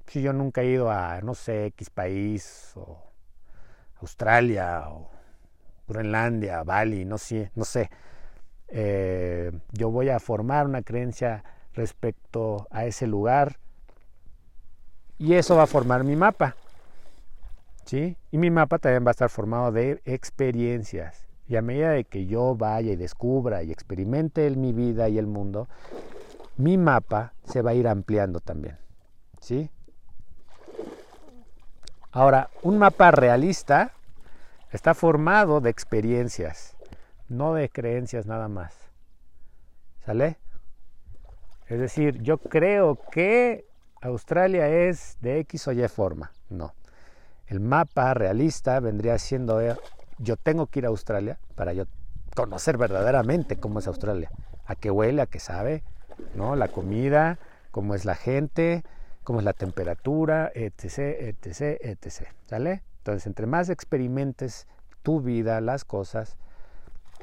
Si 0.07 0.21
yo 0.21 0.33
nunca 0.33 0.61
he 0.61 0.67
ido 0.67 0.91
a, 0.91 1.21
no 1.21 1.33
sé, 1.33 1.65
X 1.67 1.89
país 1.89 2.71
o 2.75 3.11
Australia 4.01 4.89
o 4.89 5.09
Groenlandia, 5.87 6.63
Bali, 6.63 7.05
no 7.05 7.17
sé, 7.17 7.51
no 7.55 7.65
sé. 7.65 7.89
Eh, 8.67 9.51
yo 9.71 9.89
voy 9.89 10.09
a 10.09 10.19
formar 10.19 10.65
una 10.65 10.81
creencia 10.81 11.43
respecto 11.73 12.67
a 12.71 12.85
ese 12.85 13.07
lugar 13.07 13.57
y 15.17 15.33
eso 15.33 15.55
va 15.55 15.63
a 15.63 15.67
formar 15.67 16.03
mi 16.03 16.15
mapa. 16.15 16.55
¿Sí? 17.85 18.17
Y 18.31 18.37
mi 18.37 18.49
mapa 18.49 18.79
también 18.79 19.05
va 19.05 19.09
a 19.09 19.11
estar 19.11 19.29
formado 19.29 19.71
de 19.71 20.01
experiencias. 20.05 21.25
Y 21.47 21.55
a 21.55 21.61
medida 21.61 21.91
de 21.91 22.03
que 22.05 22.25
yo 22.25 22.55
vaya 22.55 22.91
y 22.91 22.95
descubra 22.95 23.61
y 23.61 23.71
experimente 23.71 24.47
en 24.47 24.59
mi 24.59 24.73
vida 24.73 25.07
y 25.09 25.19
el 25.19 25.27
mundo, 25.27 25.67
mi 26.57 26.77
mapa 26.77 27.33
se 27.43 27.61
va 27.61 27.71
a 27.71 27.73
ir 27.75 27.87
ampliando 27.87 28.39
también. 28.39 28.77
¿Sí? 29.39 29.69
Ahora, 32.11 32.49
un 32.63 32.79
mapa 32.79 33.11
realista 33.11 33.91
está 34.71 34.93
formado 34.93 35.61
de 35.61 35.69
experiencias, 35.69 36.75
no 37.29 37.53
de 37.53 37.69
creencias 37.69 38.25
nada 38.25 38.47
más. 38.47 38.73
¿Sale? 40.05 40.37
Es 41.67 41.79
decir, 41.79 42.21
yo 42.21 42.37
creo 42.37 42.97
que 43.11 43.65
Australia 44.01 44.67
es 44.69 45.17
de 45.21 45.39
X 45.39 45.67
o 45.67 45.71
Y 45.71 45.87
forma. 45.87 46.31
No. 46.49 46.73
El 47.47 47.59
mapa 47.59 48.13
realista 48.13 48.79
vendría 48.79 49.17
siendo, 49.19 49.61
eh, 49.61 49.75
yo 50.17 50.35
tengo 50.37 50.67
que 50.67 50.79
ir 50.79 50.85
a 50.85 50.89
Australia 50.89 51.37
para 51.55 51.73
yo 51.73 51.85
conocer 52.35 52.77
verdaderamente 52.77 53.57
cómo 53.57 53.79
es 53.79 53.87
Australia. 53.87 54.29
a 54.67 54.75
qué 54.75 54.89
huele, 54.89 55.21
a 55.21 55.27
qué 55.27 55.39
sabe, 55.39 55.83
¿no? 56.33 56.55
La 56.55 56.69
comida, 56.69 57.37
cómo 57.69 57.93
es 57.93 58.03
la 58.03 58.15
gente, 58.15 58.83
cómo 59.23 59.39
es 59.39 59.45
la 59.45 59.53
temperatura, 59.53 60.51
etc., 60.55 60.97
etc., 61.19 61.79
etc. 61.81 62.29
¿Sale? 62.47 62.83
Entonces, 62.97 63.27
entre 63.27 63.45
más 63.45 63.69
experimentes 63.69 64.65
tu 65.03 65.21
vida, 65.21 65.61
las 65.61 65.85
cosas, 65.85 66.37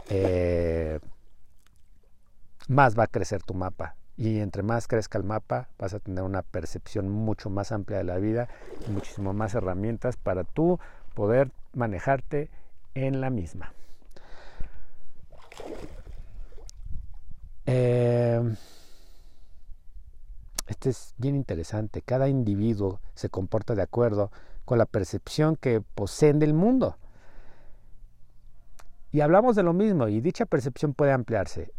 eh, 0.08 1.00
más 2.68 2.96
va 2.96 3.04
a 3.04 3.08
crecer 3.08 3.42
tu 3.42 3.54
mapa. 3.54 3.96
Y 4.16 4.40
entre 4.40 4.62
más 4.62 4.88
crezca 4.88 5.18
el 5.18 5.25
mapa, 5.25 5.68
vas 5.79 5.94
a 5.94 5.98
tener 5.98 6.22
una 6.22 6.42
percepción 6.42 7.09
mucho 7.09 7.51
más 7.51 7.72
amplia 7.72 7.98
de 7.98 8.05
la 8.05 8.18
vida 8.18 8.48
y 8.87 8.90
muchísimo 8.90 9.33
más 9.33 9.55
herramientas 9.55 10.16
para 10.16 10.44
tú 10.44 10.79
poder 11.14 11.51
manejarte 11.72 12.51
en 12.94 13.20
la 13.20 13.31
misma. 13.31 13.72
Eh, 17.66 18.55
este 20.66 20.90
es 20.90 21.14
bien 21.18 21.37
interesante. 21.37 22.03
Cada 22.03 22.29
individuo 22.29 23.01
se 23.14 23.29
comporta 23.29 23.75
de 23.75 23.83
acuerdo 23.83 24.31
con 24.64 24.79
la 24.79 24.87
percepción 24.87 25.57
que 25.57 25.81
poseen 25.81 26.38
del 26.38 26.55
mundo. 26.55 26.96
Y 29.11 29.20
hablamos 29.20 29.57
de 29.57 29.62
lo 29.62 29.75
mismo, 29.75 30.09
y 30.09 30.20
dicha 30.20 30.46
percepción 30.46 30.94
puede 30.94 31.12
ampliarse. 31.12 31.72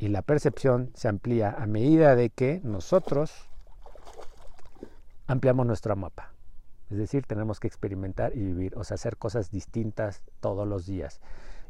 Y 0.00 0.08
la 0.08 0.22
percepción 0.22 0.90
se 0.94 1.08
amplía 1.08 1.54
a 1.58 1.66
medida 1.66 2.16
de 2.16 2.30
que 2.30 2.62
nosotros 2.64 3.50
ampliamos 5.26 5.66
nuestro 5.66 5.94
mapa. 5.94 6.32
Es 6.88 6.96
decir, 6.96 7.26
tenemos 7.26 7.60
que 7.60 7.68
experimentar 7.68 8.34
y 8.34 8.40
vivir, 8.40 8.72
o 8.78 8.82
sea, 8.82 8.94
hacer 8.94 9.18
cosas 9.18 9.50
distintas 9.50 10.22
todos 10.40 10.66
los 10.66 10.86
días. 10.86 11.20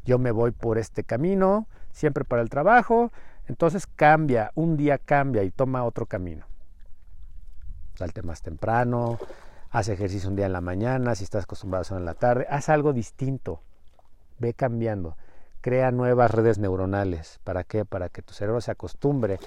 Yo 0.05 0.21
me 0.21 0.31
voy 0.31 0.53
por 0.53 0.79
este 0.79 1.03
camino, 1.03 1.67
siempre 1.91 2.25
para 2.25 2.41
el 2.41 2.51
trabajo, 2.51 3.11
entonces 3.49 3.89
cambia, 3.89 4.53
un 4.55 4.77
día 4.77 4.99
cambia 4.99 5.43
y 5.43 5.51
toma 5.51 5.85
otro 5.85 6.07
camino. 6.07 6.47
Salte 7.97 8.23
más 8.23 8.43
temprano, 8.43 9.19
haz 9.71 9.89
ejercicio 9.89 10.31
un 10.31 10.37
día 10.37 10.47
en 10.47 10.53
la 10.53 10.61
mañana, 10.61 11.17
si 11.17 11.25
estás 11.25 11.45
acostumbrado 11.45 11.81
a 11.81 11.83
hacerlo 11.83 11.99
en 11.99 12.07
la 12.07 12.15
tarde, 12.15 12.47
haz 12.49 12.69
algo 12.69 12.93
distinto, 12.93 13.61
ve 14.39 14.55
cambiando, 14.55 15.17
crea 15.61 15.91
nuevas 15.91 16.31
redes 16.31 16.59
neuronales. 16.59 17.41
¿Para 17.45 17.65
qué? 17.65 17.85
Para 17.85 18.09
que 18.09 18.23
tu 18.23 18.35
cerebro 18.35 18.61
se 18.61 18.71
acostumbre 18.71 19.39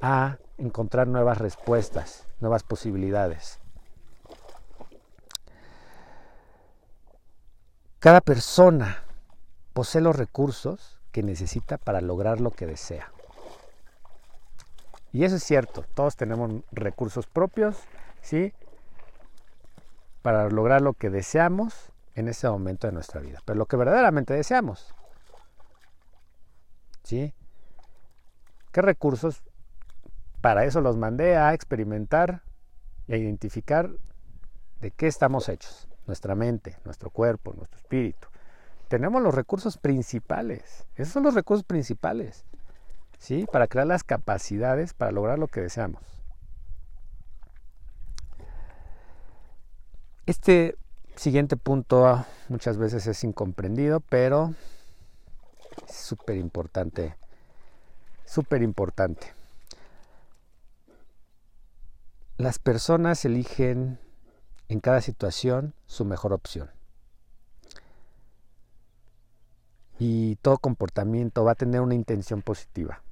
a 0.00 0.38
encontrar 0.58 1.06
nuevas 1.06 1.38
respuestas, 1.38 2.26
nuevas 2.40 2.62
posibilidades. 2.62 3.58
Cada 7.98 8.20
persona 8.20 9.02
posee 9.72 10.00
los 10.00 10.16
recursos 10.16 11.00
que 11.12 11.22
necesita 11.22 11.78
para 11.78 12.00
lograr 12.00 12.40
lo 12.40 12.50
que 12.50 12.66
desea. 12.66 13.10
Y 15.12 15.24
eso 15.24 15.36
es 15.36 15.44
cierto, 15.44 15.84
todos 15.94 16.14
tenemos 16.14 16.62
recursos 16.72 17.26
propios, 17.26 17.78
¿sí? 18.20 18.52
Para 20.20 20.50
lograr 20.50 20.82
lo 20.82 20.92
que 20.92 21.08
deseamos 21.08 21.90
en 22.14 22.28
ese 22.28 22.48
momento 22.48 22.86
de 22.86 22.92
nuestra 22.92 23.20
vida, 23.20 23.40
pero 23.44 23.58
lo 23.58 23.66
que 23.66 23.76
verdaderamente 23.76 24.34
deseamos. 24.34 24.94
¿Sí? 27.06 27.32
¿Qué 28.72 28.82
recursos? 28.82 29.44
Para 30.40 30.64
eso 30.64 30.80
los 30.80 30.96
mandé 30.96 31.36
a 31.36 31.54
experimentar 31.54 32.42
y 33.06 33.12
a 33.12 33.16
identificar 33.16 33.90
de 34.80 34.90
qué 34.90 35.06
estamos 35.06 35.48
hechos 35.48 35.86
nuestra 36.08 36.34
mente, 36.34 36.76
nuestro 36.84 37.10
cuerpo, 37.10 37.52
nuestro 37.52 37.78
espíritu. 37.78 38.26
Tenemos 38.88 39.22
los 39.22 39.32
recursos 39.32 39.78
principales. 39.78 40.84
Esos 40.96 41.12
son 41.14 41.22
los 41.22 41.34
recursos 41.34 41.64
principales. 41.64 42.44
¿Sí? 43.20 43.46
Para 43.52 43.68
crear 43.68 43.86
las 43.86 44.02
capacidades 44.02 44.92
para 44.92 45.12
lograr 45.12 45.38
lo 45.38 45.46
que 45.46 45.60
deseamos. 45.60 46.02
Este 50.26 50.76
siguiente 51.14 51.56
punto 51.56 52.08
ah, 52.08 52.26
muchas 52.48 52.78
veces 52.78 53.06
es 53.06 53.22
incomprendido, 53.22 54.00
pero 54.00 54.54
súper 55.88 56.36
importante. 56.36 57.16
Súper 58.24 58.62
importante. 58.62 59.34
Las 62.38 62.58
personas 62.58 63.24
eligen 63.24 63.98
en 64.68 64.80
cada 64.80 65.00
situación 65.00 65.74
su 65.86 66.04
mejor 66.04 66.32
opción. 66.32 66.70
Y 69.98 70.36
todo 70.36 70.58
comportamiento 70.58 71.44
va 71.44 71.52
a 71.52 71.54
tener 71.54 71.80
una 71.80 71.94
intención 71.94 72.42
positiva. 72.42 73.02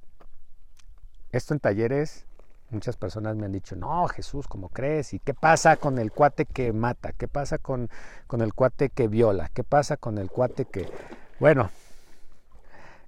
Esto 1.31 1.53
en 1.53 1.59
talleres, 1.59 2.27
muchas 2.69 2.97
personas 2.97 3.35
me 3.35 3.45
han 3.45 3.51
dicho, 3.51 3.75
no, 3.75 4.07
Jesús, 4.07 4.47
¿cómo 4.47 4.69
crees? 4.69 5.13
¿Y 5.13 5.19
qué 5.19 5.33
pasa 5.33 5.77
con 5.77 5.97
el 5.97 6.11
cuate 6.11 6.45
que 6.45 6.71
mata? 6.73 7.13
¿Qué 7.13 7.27
pasa 7.27 7.57
con, 7.57 7.89
con 8.27 8.41
el 8.41 8.53
cuate 8.53 8.89
que 8.89 9.07
viola? 9.07 9.49
¿Qué 9.53 9.63
pasa 9.63 9.97
con 9.97 10.17
el 10.17 10.29
cuate 10.29 10.65
que... 10.65 10.91
Bueno, 11.39 11.71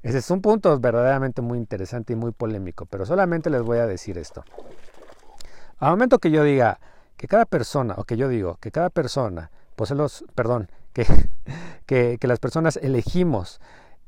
ese 0.08 0.20
es 0.20 0.32
un 0.32 0.42
punto 0.42 0.80
verdaderamente 0.80 1.42
muy 1.42 1.58
interesante 1.58 2.14
y 2.14 2.16
muy 2.16 2.32
polémico, 2.32 2.86
pero 2.86 3.06
solamente 3.06 3.50
les 3.50 3.62
voy 3.62 3.80
a 3.80 3.86
decir 3.86 4.18
esto. 4.18 4.46
Al 5.80 5.92
momento 5.92 6.20
que 6.20 6.32
yo 6.32 6.44
diga, 6.44 6.80
que 7.18 7.28
cada 7.28 7.46
persona, 7.46 7.96
o 7.98 8.06
que 8.06 8.16
yo 8.16 8.30
digo, 8.30 8.58
que 8.62 8.72
cada 8.72 8.90
persona 8.90 9.52
posee 9.76 9.98
los, 9.98 10.24
perdón, 10.34 10.72
que, 11.86 12.18
que, 12.18 12.28
las 12.28 12.40
personas 12.40 12.78
elegimos 12.78 13.60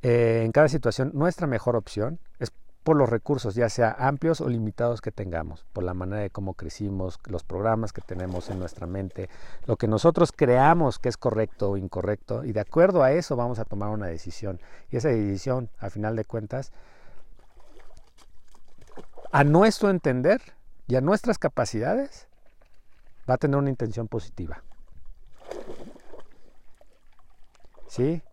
eh, 0.01 0.43
en 0.45 0.53
cada 0.53 0.69
situación 0.69 1.11
nuestra 1.13 1.47
mejor 1.47 1.75
opción, 1.75 2.19
es 2.39 2.53
por 2.89 2.97
los 2.97 3.07
recursos, 3.07 3.53
ya 3.53 3.69
sea 3.69 3.95
amplios 3.99 4.41
o 4.41 4.49
limitados 4.49 4.99
que 4.99 5.11
tengamos, 5.11 5.63
por 5.73 5.83
la 5.83 5.93
manera 5.93 6.23
de 6.23 6.31
cómo 6.31 6.55
crecimos, 6.55 7.19
los 7.27 7.43
programas 7.43 7.93
que 7.93 8.01
tenemos 8.01 8.49
en 8.49 8.57
nuestra 8.57 8.87
mente, 8.87 9.29
lo 9.67 9.77
que 9.77 9.87
nosotros 9.87 10.31
creamos 10.35 10.97
que 10.97 11.07
es 11.07 11.15
correcto 11.15 11.69
o 11.69 11.77
incorrecto, 11.77 12.43
y 12.43 12.51
de 12.51 12.61
acuerdo 12.61 13.03
a 13.03 13.11
eso 13.11 13.35
vamos 13.35 13.59
a 13.59 13.65
tomar 13.65 13.89
una 13.89 14.07
decisión. 14.07 14.59
Y 14.89 14.97
esa 14.97 15.09
decisión, 15.09 15.69
a 15.77 15.91
final 15.91 16.15
de 16.15 16.25
cuentas, 16.25 16.71
a 19.31 19.43
nuestro 19.43 19.91
entender 19.91 20.41
y 20.87 20.95
a 20.95 21.01
nuestras 21.01 21.37
capacidades, 21.37 22.27
va 23.29 23.35
a 23.35 23.37
tener 23.37 23.57
una 23.57 23.69
intención 23.69 24.07
positiva. 24.07 24.63
¿Sí? 27.87 28.23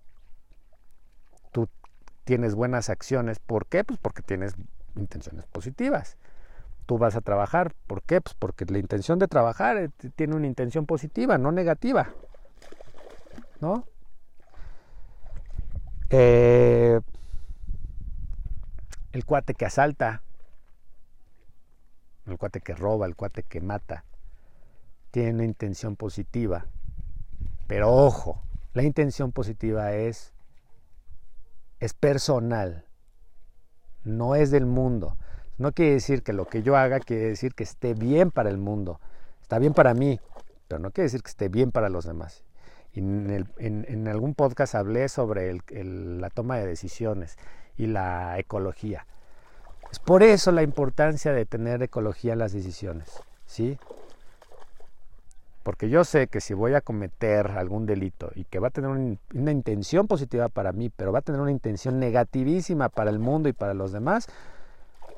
Tienes 2.27 2.57
buenas 2.57 2.91
acciones. 2.91 3.39
¿Por 3.39 3.67
qué? 3.67 3.85
Pues 3.85 4.01
porque 4.03 4.21
tienes 4.21 4.57
intenciones 4.97 5.47
positivas. 5.47 6.17
Tú 6.85 6.99
vas 6.99 7.15
a 7.15 7.21
trabajar. 7.21 7.73
¿Por 7.87 8.03
qué? 8.03 8.21
Pues 8.21 8.35
porque 8.35 8.65
la 8.65 8.79
intención 8.79 9.21
de 9.21 9.29
trabajar 9.29 9.77
eh, 9.77 9.91
tiene 10.17 10.35
una 10.35 10.49
intención 10.49 10.87
positiva, 10.87 11.39
no 11.39 11.53
negativa. 11.53 12.11
¿No? 13.61 13.85
Eh, 16.11 17.01
el 19.13 19.25
cuate 19.25 19.55
que 19.55 19.65
asalta, 19.65 20.23
el 22.27 22.39
cuate 22.39 22.61
que 22.61 22.75
roba, 22.75 23.07
el 23.07 23.15
cuate 23.15 23.45
que 23.45 23.61
mata, 23.61 24.05
tiene 25.13 25.33
una 25.33 25.45
intención 25.45 25.95
positiva. 25.95 26.67
Pero 27.69 27.95
ojo, 27.95 28.43
la 28.75 28.83
intención 28.83 29.31
positiva 29.31 29.93
es, 29.93 30.35
es 31.81 31.95
personal, 31.95 32.85
no 34.05 34.35
es 34.35 34.51
del 34.51 34.67
mundo. 34.67 35.17
No 35.59 35.73
quiere 35.73 35.93
decir 35.93 36.23
que 36.23 36.33
lo 36.33 36.47
que 36.47 36.63
yo 36.63 36.77
haga 36.77 37.01
quiere 37.01 37.29
decir 37.29 37.55
que 37.55 37.65
esté 37.65 37.95
bien 37.95 38.31
para 38.31 38.51
el 38.51 38.59
mundo. 38.59 39.01
Está 39.41 39.59
bien 39.59 39.73
para 39.73 39.95
mí, 39.95 40.21
pero 40.69 40.79
no 40.81 40.91
quiere 40.91 41.07
decir 41.07 41.23
que 41.23 41.31
esté 41.31 41.49
bien 41.49 41.73
para 41.73 41.89
los 41.89 42.05
demás. 42.05 42.45
en, 42.95 43.47
en, 43.59 44.09
algún 44.09 44.35
podcast 44.35 44.75
hablé 44.75 45.09
sobre 45.09 45.61
la 45.71 46.31
toma 46.31 46.57
de 46.57 46.67
decisiones 46.67 47.37
y 47.77 47.87
la 47.87 48.39
ecología. 48.39 49.07
Es 49.91 49.99
por 49.99 50.23
eso 50.23 50.51
la 50.53 50.63
importancia 50.63 51.33
de 51.33 51.47
tener 51.47 51.83
ecología 51.83 52.33
en 52.33 52.39
las 52.39 52.53
decisiones. 52.53 53.23
¿sí? 53.47 53.79
Porque 55.67 55.89
yo 55.89 56.05
sé 56.05 56.29
que 56.29 56.41
si 56.41 56.55
voy 56.55 56.75
a 56.75 56.81
cometer 56.81 57.49
algún 57.49 57.87
delito 57.87 58.31
y 58.37 58.45
que 58.45 58.61
va 58.61 58.69
a 58.69 58.71
tener 58.71 58.89
una 58.89 59.51
intención 59.51 60.07
positiva 60.07 60.49
para 60.49 60.71
mí, 60.71 60.91
pero 60.91 61.11
va 61.11 61.19
a 61.19 61.23
tener 61.23 61.41
una 61.41 61.51
intención 61.51 61.99
negativísima 61.99 62.89
para 62.89 63.11
el 63.11 63.19
mundo 63.19 63.49
y 63.49 63.53
para 63.53 63.75
los 63.75 63.91
demás, 63.91 64.29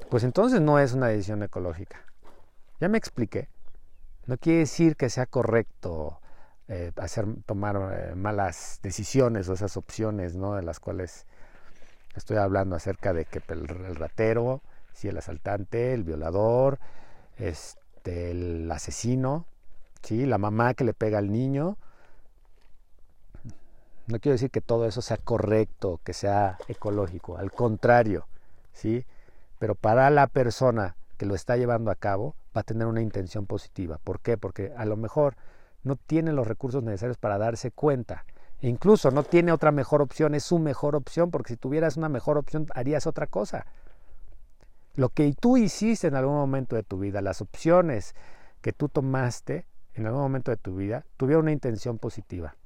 pues 0.08 0.24
entonces 0.24 0.62
no 0.62 0.78
es 0.78 0.94
una 0.94 1.08
decisión 1.08 1.42
ecológica. 1.42 1.98
Ya 2.80 2.88
me 2.88 2.96
expliqué. 2.96 3.50
No 4.24 4.38
quiere 4.38 4.60
decir 4.60 4.96
que 4.96 5.10
sea 5.10 5.26
correcto 5.26 6.18
eh, 6.68 6.92
hacer, 6.96 7.26
tomar 7.44 7.76
eh, 7.92 8.14
malas 8.14 8.80
decisiones 8.82 9.50
o 9.50 9.52
esas 9.52 9.76
opciones 9.76 10.34
¿no? 10.34 10.54
de 10.54 10.62
las 10.62 10.80
cuales 10.80 11.26
estoy 12.16 12.38
hablando 12.38 12.74
acerca 12.74 13.12
de 13.12 13.26
que 13.26 13.42
el, 13.48 13.68
ratero, 13.96 14.62
si 14.94 15.08
el 15.08 15.18
asaltante, 15.18 15.92
el 15.92 16.04
violador, 16.04 16.78
este, 17.36 18.30
el 18.30 18.72
asesino, 18.72 19.44
¿sí? 20.02 20.26
la 20.26 20.38
mamá 20.38 20.74
que 20.74 20.84
le 20.84 20.94
pega 20.94 21.18
al 21.18 21.30
niño. 21.30 21.76
No 24.06 24.18
quiero 24.20 24.34
decir 24.34 24.50
que 24.50 24.60
todo 24.60 24.86
eso 24.86 25.02
sea 25.02 25.18
correcto, 25.18 26.00
que 26.02 26.14
sea 26.14 26.58
ecológico, 26.66 27.36
al 27.36 27.52
contrario, 27.52 28.26
¿sí? 28.72 29.04
pero 29.58 29.74
para 29.74 30.08
la 30.10 30.26
persona 30.26 30.96
que 31.18 31.26
lo 31.26 31.34
está 31.34 31.56
llevando 31.56 31.90
a 31.90 31.96
cabo 31.96 32.34
va 32.56 32.62
a 32.62 32.64
tener 32.64 32.86
una 32.86 33.02
intención 33.02 33.46
positiva. 33.46 33.98
¿Por 34.02 34.20
qué? 34.20 34.38
Porque 34.38 34.72
a 34.76 34.86
lo 34.86 34.96
mejor 34.96 35.36
no 35.82 35.96
tiene 35.96 36.32
los 36.32 36.46
recursos 36.46 36.82
necesarios 36.82 37.18
para 37.18 37.38
darse 37.38 37.70
cuenta. 37.70 38.24
E 38.60 38.68
incluso 38.68 39.10
no 39.10 39.22
tiene 39.22 39.52
otra 39.52 39.72
mejor 39.72 40.02
opción, 40.02 40.34
es 40.34 40.44
su 40.44 40.58
mejor 40.58 40.96
opción, 40.96 41.30
porque 41.30 41.54
si 41.54 41.56
tuvieras 41.56 41.96
una 41.96 42.08
mejor 42.08 42.38
opción 42.38 42.66
harías 42.74 43.06
otra 43.06 43.26
cosa. 43.26 43.66
Lo 44.94 45.10
que 45.10 45.32
tú 45.38 45.56
hiciste 45.56 46.08
en 46.08 46.16
algún 46.16 46.34
momento 46.34 46.74
de 46.74 46.82
tu 46.82 46.98
vida, 46.98 47.20
las 47.20 47.40
opciones 47.40 48.14
que 48.60 48.72
tú 48.72 48.88
tomaste 48.88 49.66
en 49.98 50.06
algún 50.06 50.22
momento 50.22 50.50
de 50.50 50.56
tu 50.56 50.76
vida, 50.76 51.04
tuvieron 51.16 51.44
una 51.44 51.52
intención 51.52 51.98
positiva 51.98 52.56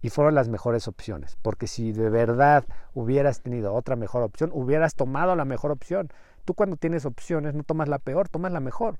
y 0.00 0.10
fueron 0.10 0.34
las 0.34 0.48
mejores 0.48 0.88
opciones. 0.88 1.38
Porque 1.42 1.66
si 1.66 1.92
de 1.92 2.10
verdad 2.10 2.64
hubieras 2.92 3.40
tenido 3.40 3.74
otra 3.74 3.96
mejor 3.96 4.22
opción, 4.22 4.50
hubieras 4.52 4.94
tomado 4.94 5.36
la 5.36 5.44
mejor 5.44 5.70
opción. 5.70 6.10
Tú 6.44 6.54
cuando 6.54 6.76
tienes 6.76 7.06
opciones 7.06 7.54
no 7.54 7.62
tomas 7.62 7.88
la 7.88 7.98
peor, 7.98 8.28
tomas 8.28 8.52
la 8.52 8.60
mejor. 8.60 8.98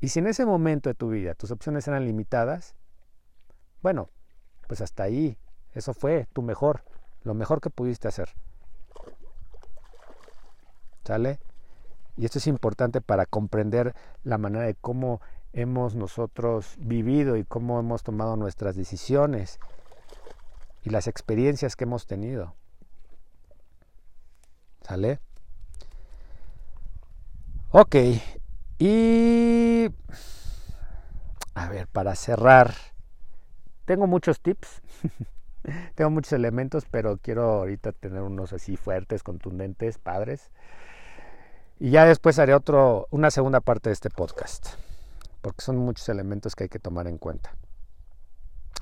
Y 0.00 0.08
si 0.08 0.18
en 0.18 0.26
ese 0.26 0.44
momento 0.44 0.90
de 0.90 0.94
tu 0.94 1.08
vida 1.10 1.34
tus 1.34 1.50
opciones 1.50 1.86
eran 1.88 2.04
limitadas, 2.04 2.74
bueno, 3.82 4.08
pues 4.66 4.80
hasta 4.80 5.02
ahí, 5.02 5.38
eso 5.72 5.94
fue 5.94 6.26
tu 6.32 6.42
mejor, 6.42 6.82
lo 7.22 7.34
mejor 7.34 7.60
que 7.60 7.70
pudiste 7.70 8.08
hacer. 8.08 8.30
¿Sale? 11.04 11.38
Y 12.16 12.24
esto 12.24 12.38
es 12.38 12.46
importante 12.46 13.00
para 13.00 13.26
comprender 13.26 13.94
la 14.22 14.38
manera 14.38 14.64
de 14.64 14.74
cómo 14.74 15.20
hemos 15.54 15.94
nosotros 15.94 16.74
vivido 16.78 17.36
y 17.36 17.44
cómo 17.44 17.78
hemos 17.78 18.02
tomado 18.02 18.36
nuestras 18.36 18.74
decisiones 18.76 19.60
y 20.82 20.90
las 20.90 21.06
experiencias 21.06 21.76
que 21.76 21.84
hemos 21.84 22.06
tenido. 22.06 22.54
¿Sale? 24.82 25.20
Ok, 27.70 27.96
y 28.78 29.88
a 31.54 31.68
ver, 31.68 31.88
para 31.88 32.14
cerrar, 32.14 32.74
tengo 33.84 34.06
muchos 34.06 34.40
tips, 34.40 34.82
tengo 35.94 36.10
muchos 36.10 36.32
elementos, 36.32 36.84
pero 36.90 37.16
quiero 37.18 37.44
ahorita 37.44 37.92
tener 37.92 38.22
unos 38.22 38.52
así 38.52 38.76
fuertes, 38.76 39.22
contundentes, 39.22 39.98
padres. 39.98 40.50
Y 41.80 41.90
ya 41.90 42.04
después 42.04 42.38
haré 42.38 42.54
otro, 42.54 43.08
una 43.10 43.30
segunda 43.30 43.60
parte 43.60 43.88
de 43.88 43.94
este 43.94 44.10
podcast 44.10 44.76
porque 45.44 45.62
son 45.62 45.76
muchos 45.76 46.08
elementos 46.08 46.56
que 46.56 46.64
hay 46.64 46.70
que 46.70 46.78
tomar 46.78 47.06
en 47.06 47.18
cuenta. 47.18 47.54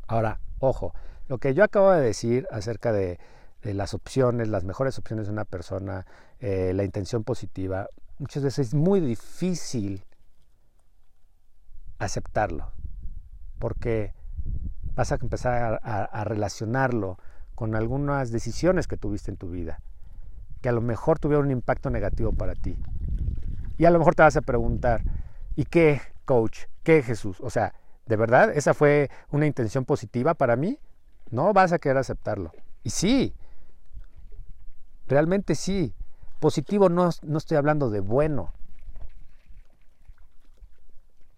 Ahora, 0.06 0.38
ojo, 0.60 0.94
lo 1.26 1.38
que 1.38 1.54
yo 1.54 1.64
acabo 1.64 1.90
de 1.90 2.00
decir 2.00 2.46
acerca 2.52 2.92
de, 2.92 3.18
las 3.62 3.94
opciones, 3.94 4.46
las 4.46 4.62
mejores 4.62 4.96
opciones 4.96 5.26
de 5.26 5.32
una 5.32 5.44
persona, 5.44 6.06
eh, 6.38 6.72
la 6.72 6.84
intención 6.84 7.24
positiva, 7.24 7.88
muchas 8.18 8.44
veces 8.44 8.68
es 8.68 8.74
muy 8.74 9.00
difícil 9.00 10.04
aceptarlo, 11.98 12.70
porque 13.58 14.14
vas 14.94 15.10
a 15.10 15.16
empezar 15.16 15.80
a, 15.82 16.24
relacionarlo 16.24 17.18
con 17.56 17.74
algunas 17.74 18.30
decisiones 18.30 18.86
que 18.86 18.96
tuviste 18.96 19.32
en 19.32 19.36
tu 19.36 19.50
vida, 19.50 19.80
que 20.60 20.68
a 20.68 20.72
lo 20.72 20.80
mejor 20.80 21.18
tuvieron 21.18 21.46
un 21.46 21.50
impacto 21.50 21.90
negativo 21.90 22.30
para 22.30 22.54
ti. 22.54 22.78
Y 23.78 23.84
a 23.84 23.90
lo 23.90 23.98
mejor 23.98 24.14
te 24.14 24.22
vas 24.22 24.36
a 24.36 24.42
preguntar, 24.42 25.02
¿y 25.56 25.64
qué? 25.64 26.11
Coach 26.32 26.64
que 26.82 27.02
Jesús. 27.02 27.36
O 27.40 27.50
sea, 27.50 27.74
¿de 28.06 28.16
verdad 28.16 28.50
esa 28.56 28.72
fue 28.72 29.10
una 29.30 29.46
intención 29.46 29.84
positiva 29.84 30.32
para 30.32 30.56
mí? 30.56 30.78
No 31.30 31.52
vas 31.52 31.72
a 31.72 31.78
querer 31.78 31.98
aceptarlo. 31.98 32.52
Y 32.82 32.88
sí, 32.88 33.34
realmente 35.08 35.54
sí. 35.54 35.94
Positivo 36.40 36.88
no, 36.88 37.10
no 37.22 37.38
estoy 37.38 37.58
hablando 37.58 37.90
de 37.90 38.00
bueno. 38.00 38.50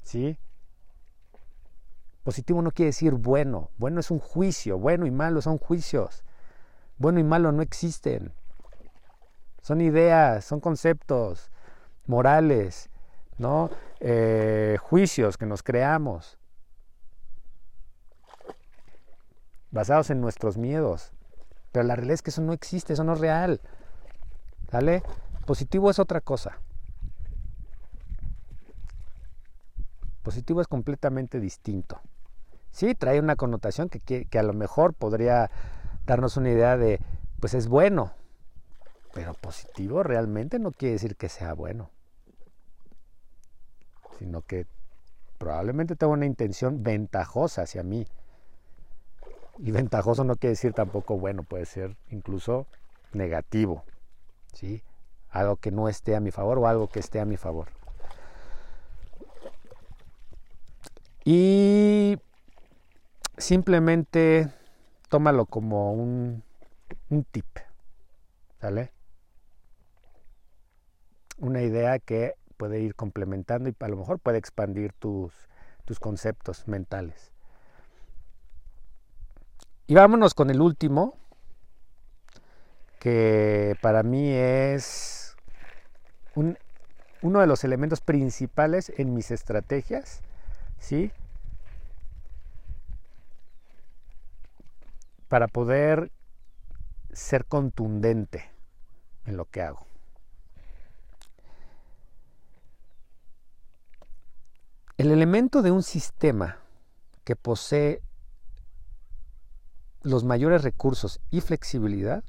¿Sí? 0.03 0.39
Positivo 2.23 2.63
no 2.63 2.71
quiere 2.71 2.91
decir 2.91 3.15
bueno. 3.15 3.71
Bueno 3.79 3.99
es 3.99 4.13
un 4.13 4.21
juicio. 4.21 4.79
Bueno 4.79 5.07
y 5.07 5.11
malo 5.11 5.43
son 5.43 5.59
juicios. 5.59 6.23
Bueno 6.99 7.19
y 7.19 7.25
malo 7.25 7.51
no 7.51 7.63
existen. 7.63 8.33
Son 9.61 9.81
ideas, 9.81 10.45
son 10.45 10.61
conceptos 10.61 11.51
morales, 12.07 12.91
¿no? 13.39 13.71
Eh, 14.01 14.77
juicios 14.81 15.37
que 15.37 15.47
nos 15.47 15.63
creamos, 15.63 16.39
basados 19.71 20.11
en 20.11 20.21
nuestros 20.21 20.57
miedos. 20.57 21.13
Pero 21.73 21.87
la 21.87 21.97
realidad 21.97 22.15
es 22.15 22.23
que 22.23 22.31
eso 22.31 22.43
no 22.43 22.53
existe, 22.53 22.93
eso 22.93 23.05
no 23.05 23.15
es 23.15 23.21
real. 23.21 23.61
¿Sale? 24.71 25.03
Positivo 25.47 25.91
es 25.91 25.99
otra 25.99 26.21
cosa. 26.21 26.59
Positivo 30.23 30.61
es 30.61 30.69
completamente 30.69 31.41
distinto. 31.41 32.01
Sí, 32.71 32.95
trae 32.95 33.21
una 33.21 33.37
connotación 33.37 33.89
que, 33.89 34.01
que 34.01 34.39
a 34.39 34.43
lo 34.43 34.53
mejor 34.53 34.95
podría 34.95 35.51
darnos 36.07 36.37
una 36.37 36.51
idea 36.51 36.77
de, 36.77 37.01
pues 37.41 37.55
es 37.55 37.69
bueno. 37.69 38.13
Pero 39.13 39.35
positivo 39.35 40.03
realmente 40.03 40.59
no 40.59 40.73
quiere 40.73 40.95
decir 40.95 41.17
que 41.17 41.29
sea 41.29 41.53
bueno 41.55 41.91
sino 44.19 44.43
que 44.43 44.67
probablemente 45.39 45.97
tengo 45.97 46.13
una 46.13 46.27
intención 46.27 46.83
ventajosa 46.83 47.63
hacia 47.63 47.83
mí. 47.83 48.07
Y 49.59 49.71
ventajoso 49.71 50.25
no 50.25 50.37
quiere 50.37 50.53
decir 50.53 50.73
tampoco 50.73 51.19
bueno, 51.19 51.43
puede 51.43 51.67
ser 51.67 51.97
incluso 52.11 52.67
negativo, 53.13 53.85
¿sí? 54.53 54.83
Algo 55.31 55.57
que 55.57 55.71
no 55.71 55.89
esté 55.89 56.17
a 56.17 56.21
mi 56.21 56.31
favor 56.31 56.59
o 56.59 56.67
algo 56.67 56.89
que 56.89 57.01
esté 57.01 57.21
a 57.21 57.25
mi 57.25 57.37
favor. 57.37 57.69
Y 61.25 62.19
simplemente 63.39 64.51
tómalo 65.09 65.47
como 65.47 65.93
un, 65.93 66.43
un 67.11 67.25
tip, 67.25 67.47
¿sale? 68.61 68.93
Una 71.39 71.63
idea 71.63 71.99
que 71.99 72.35
puede 72.55 72.81
ir 72.81 72.95
complementando 72.95 73.69
y 73.69 73.77
a 73.79 73.89
lo 73.89 73.97
mejor 73.97 74.19
puede 74.19 74.39
expandir 74.39 74.93
tus, 74.93 75.33
tus 75.85 76.01
conceptos 76.01 76.67
mentales. 76.67 77.33
Y 79.87 79.95
vámonos 79.95 80.33
con 80.33 80.49
el 80.49 80.63
último, 80.63 81.19
que 82.99 83.77
para 83.83 84.03
mí 84.03 84.31
es 84.33 85.37
uno 86.35 87.41
de 87.41 87.47
los 87.47 87.65
elementos 87.65 88.01
principales 88.01 88.91
en 88.97 89.13
mis 89.13 89.31
estrategias, 89.31 90.23
¿sí? 90.79 91.13
Para 95.29 95.47
poder 95.49 96.11
ser 97.13 97.45
contundente 97.45 98.51
en 99.27 99.37
lo 99.37 99.45
que 99.45 99.61
hago. 99.61 99.87
El 104.97 105.11
elemento 105.11 105.61
de 105.63 105.73
un 105.73 105.83
sistema 105.83 106.59
que 107.25 107.35
posee 107.35 108.01
los 110.03 110.23
mayores 110.23 110.63
recursos 110.63 111.21
y 111.33 111.41
flexibilidad 111.41 112.23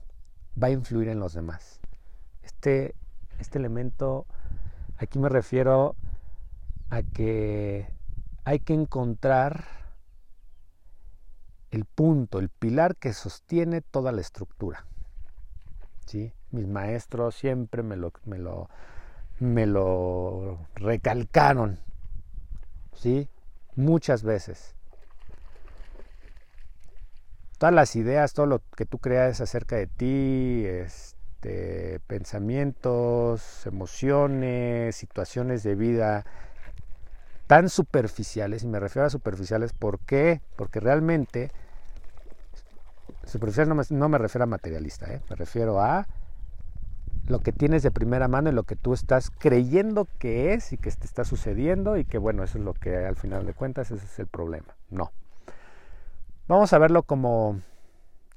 va 0.62 0.67
a 0.67 0.71
influir 0.71 1.10
en 1.10 1.19
los 1.19 1.34
demás. 1.34 1.80
Este, 2.41 2.95
este 3.38 3.60
elemento, 3.60 4.25
aquí 4.97 5.19
me 5.19 5.30
refiero 5.30 5.95
a 6.89 7.04
que 7.04 7.88
hay 8.45 8.60
que 8.60 8.73
encontrar 8.73 9.65
el 11.70 11.86
punto, 11.86 12.39
el 12.39 12.49
pilar 12.49 12.95
que 12.95 13.13
sostiene 13.13 13.82
toda 13.82 14.11
la 14.11 14.22
estructura. 14.22 14.88
¿Sí? 16.07 16.34
Mis 16.49 16.68
maestros 16.68 17.36
siempre 17.36 17.84
me 17.84 17.95
lo, 17.95 18.11
me 18.26 18.39
lo, 18.39 18.70
me 19.39 19.68
lo 19.68 20.66
recalcaron 20.74 21.86
¿sí? 22.95 23.29
Muchas 23.75 24.23
veces. 24.23 24.73
Todas 27.57 27.73
las 27.73 27.95
ideas, 27.95 28.33
todo 28.33 28.45
lo 28.45 28.61
que 28.75 28.85
tú 28.85 28.97
creas 28.97 29.39
acerca 29.41 29.75
de 29.77 29.87
ti, 29.87 30.65
este, 30.65 31.99
pensamientos, 32.07 33.65
emociones, 33.65 34.95
situaciones 34.95 35.63
de 35.63 35.75
vida 35.75 36.25
tan 37.47 37.69
superficiales, 37.69 38.63
y 38.63 38.67
me 38.67 38.79
refiero 38.79 39.05
a 39.05 39.09
superficiales, 39.09 39.71
¿por 39.71 39.99
qué? 39.99 40.41
Porque 40.55 40.79
realmente, 40.79 41.51
superficial 43.23 43.69
no 43.69 43.75
me, 43.75 43.83
no 43.89 44.09
me 44.09 44.17
refiero 44.17 44.43
a 44.43 44.47
materialista, 44.47 45.13
¿eh? 45.13 45.21
me 45.29 45.35
refiero 45.35 45.79
a 45.79 46.07
lo 47.28 47.39
que 47.39 47.51
tienes 47.51 47.84
de 47.84 47.91
primera 47.91 48.28
mano 48.28 48.49
y 48.49 48.53
lo 48.53 48.63
que 48.63 48.76
tú 48.76 48.93
estás 48.93 49.32
creyendo 49.32 50.07
que 50.19 50.53
es 50.53 50.73
y 50.73 50.78
que 50.78 50.91
te 50.91 51.05
está 51.05 51.23
sucediendo 51.23 51.97
y 51.97 52.05
que 52.05 52.17
bueno, 52.17 52.43
eso 52.43 52.57
es 52.57 52.63
lo 52.63 52.73
que 52.73 53.05
al 53.05 53.15
final 53.15 53.45
de 53.45 53.53
cuentas 53.53 53.91
es 53.91 54.19
el 54.19 54.28
problema. 54.28 54.76
No. 54.89 55.11
Vamos 56.47 56.71
a 56.73 56.78
verlo 56.78 57.03
como 57.03 57.59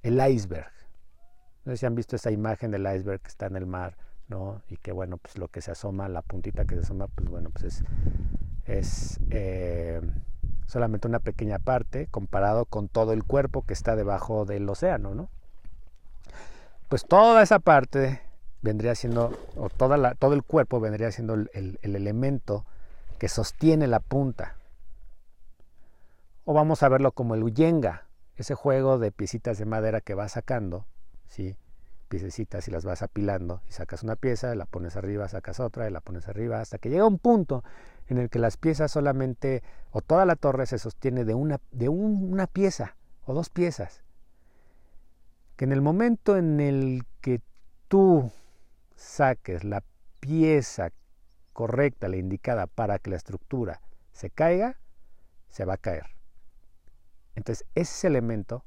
el 0.03 0.20
iceberg. 0.26 0.72
No 1.64 1.72
sé 1.72 1.78
si 1.78 1.86
han 1.86 1.95
visto 1.95 2.16
esa 2.16 2.30
imagen 2.30 2.70
del 2.70 2.86
iceberg 2.86 3.20
que 3.20 3.28
está 3.28 3.47
en 3.47 3.57
el 3.57 3.66
mar, 3.66 3.97
¿no? 4.28 4.62
Y 4.68 4.78
que 4.78 4.93
bueno, 4.93 5.18
pues 5.18 5.36
lo 5.36 5.49
que 5.49 5.61
se 5.61 5.70
asoma, 5.70 6.09
la 6.09 6.22
puntita 6.22 6.64
que 6.64 6.76
se 6.76 6.80
asoma, 6.80 7.09
pues 7.09 7.28
bueno, 7.28 7.51
pues 7.51 7.64
es, 7.64 7.84
es 8.64 9.20
eh, 9.28 10.01
solamente 10.66 11.07
una 11.07 11.18
pequeña 11.18 11.59
parte 11.59 12.07
comparado 12.07 12.64
con 12.64 12.89
todo 12.89 13.12
el 13.12 13.24
cuerpo 13.24 13.66
que 13.66 13.74
está 13.74 13.97
debajo 13.97 14.47
del 14.47 14.66
océano, 14.66 15.14
¿no? 15.14 15.28
Pues 16.89 17.05
toda 17.05 17.43
esa 17.43 17.59
parte 17.59 18.22
vendría 18.62 18.94
siendo, 18.94 19.32
o 19.56 19.68
toda 19.68 20.14
todo 20.14 20.34
el 20.34 20.42
cuerpo 20.42 20.80
vendría 20.80 21.11
siendo 21.12 21.34
el, 21.34 21.50
el 21.52 21.96
elemento 21.96 22.64
que 23.18 23.28
sostiene 23.28 23.86
la 23.86 24.00
punta. 24.00 24.56
O 26.44 26.54
vamos 26.54 26.82
a 26.82 26.88
verlo 26.88 27.12
como 27.12 27.34
el 27.34 27.42
uyenga, 27.42 28.06
ese 28.36 28.54
juego 28.54 28.98
de 28.98 29.12
piecitas 29.12 29.59
de 29.59 29.66
madera 29.66 30.00
que 30.00 30.14
vas 30.14 30.32
sacando, 30.32 30.86
¿sí? 31.28 31.56
piececitas 32.09 32.66
y 32.66 32.70
las 32.70 32.84
vas 32.84 33.02
apilando 33.02 33.61
y 33.68 33.72
sacas 33.72 34.02
una 34.02 34.16
pieza, 34.16 34.54
la 34.54 34.64
pones 34.64 34.96
arriba, 34.96 35.28
sacas 35.28 35.61
otra 35.61 35.88
y 35.88 35.92
la 35.92 36.00
pones 36.00 36.26
arriba 36.26 36.61
hasta 36.61 36.78
que 36.78 36.88
llega 36.88 37.06
un 37.06 37.18
punto 37.18 37.62
en 38.09 38.18
el 38.18 38.30
que 38.30 38.38
las 38.38 38.56
piezas 38.56 38.90
solamente 38.90 39.62
o 39.90 40.00
toda 40.00 40.24
la 40.24 40.34
torre 40.34 40.66
se 40.66 40.78
sostiene 40.78 41.24
de 41.24 41.34
una, 41.34 41.61
de 41.70 41.88
una 41.88 42.46
pieza 42.46 42.96
o 43.24 43.34
dos 43.34 43.50
piezas. 43.50 44.02
Que 45.56 45.64
en 45.64 45.72
el 45.72 45.82
momento 45.82 46.36
en 46.36 46.61
el 46.61 47.04
que 47.20 47.40
tú 47.88 48.30
saques 48.99 49.62
la 49.64 49.84
pieza 50.20 50.90
correcta, 51.53 52.09
la 52.09 52.16
indicada 52.16 52.66
para 52.66 52.99
que 52.99 53.11
la 53.11 53.16
estructura 53.16 53.80
se 54.12 54.30
caiga, 54.30 54.80
se 55.49 55.64
va 55.64 55.74
a 55.74 55.78
caer. 55.78 56.07
Entonces, 57.36 57.66
ese 57.74 58.09
elemento 58.09 58.64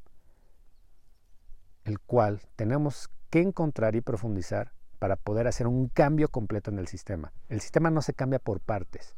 el 1.83 1.99
cual 1.99 2.41
tenemos 2.55 3.09
que 3.29 3.41
encontrar 3.41 3.95
y 3.95 4.01
profundizar 4.01 4.71
para 4.99 5.15
poder 5.15 5.47
hacer 5.47 5.67
un 5.67 5.89
cambio 5.89 6.29
completo 6.29 6.71
en 6.71 6.79
el 6.79 6.87
sistema. 6.87 7.33
El 7.49 7.59
sistema 7.59 7.89
no 7.89 8.01
se 8.01 8.13
cambia 8.13 8.39
por 8.39 8.61
partes. 8.61 9.15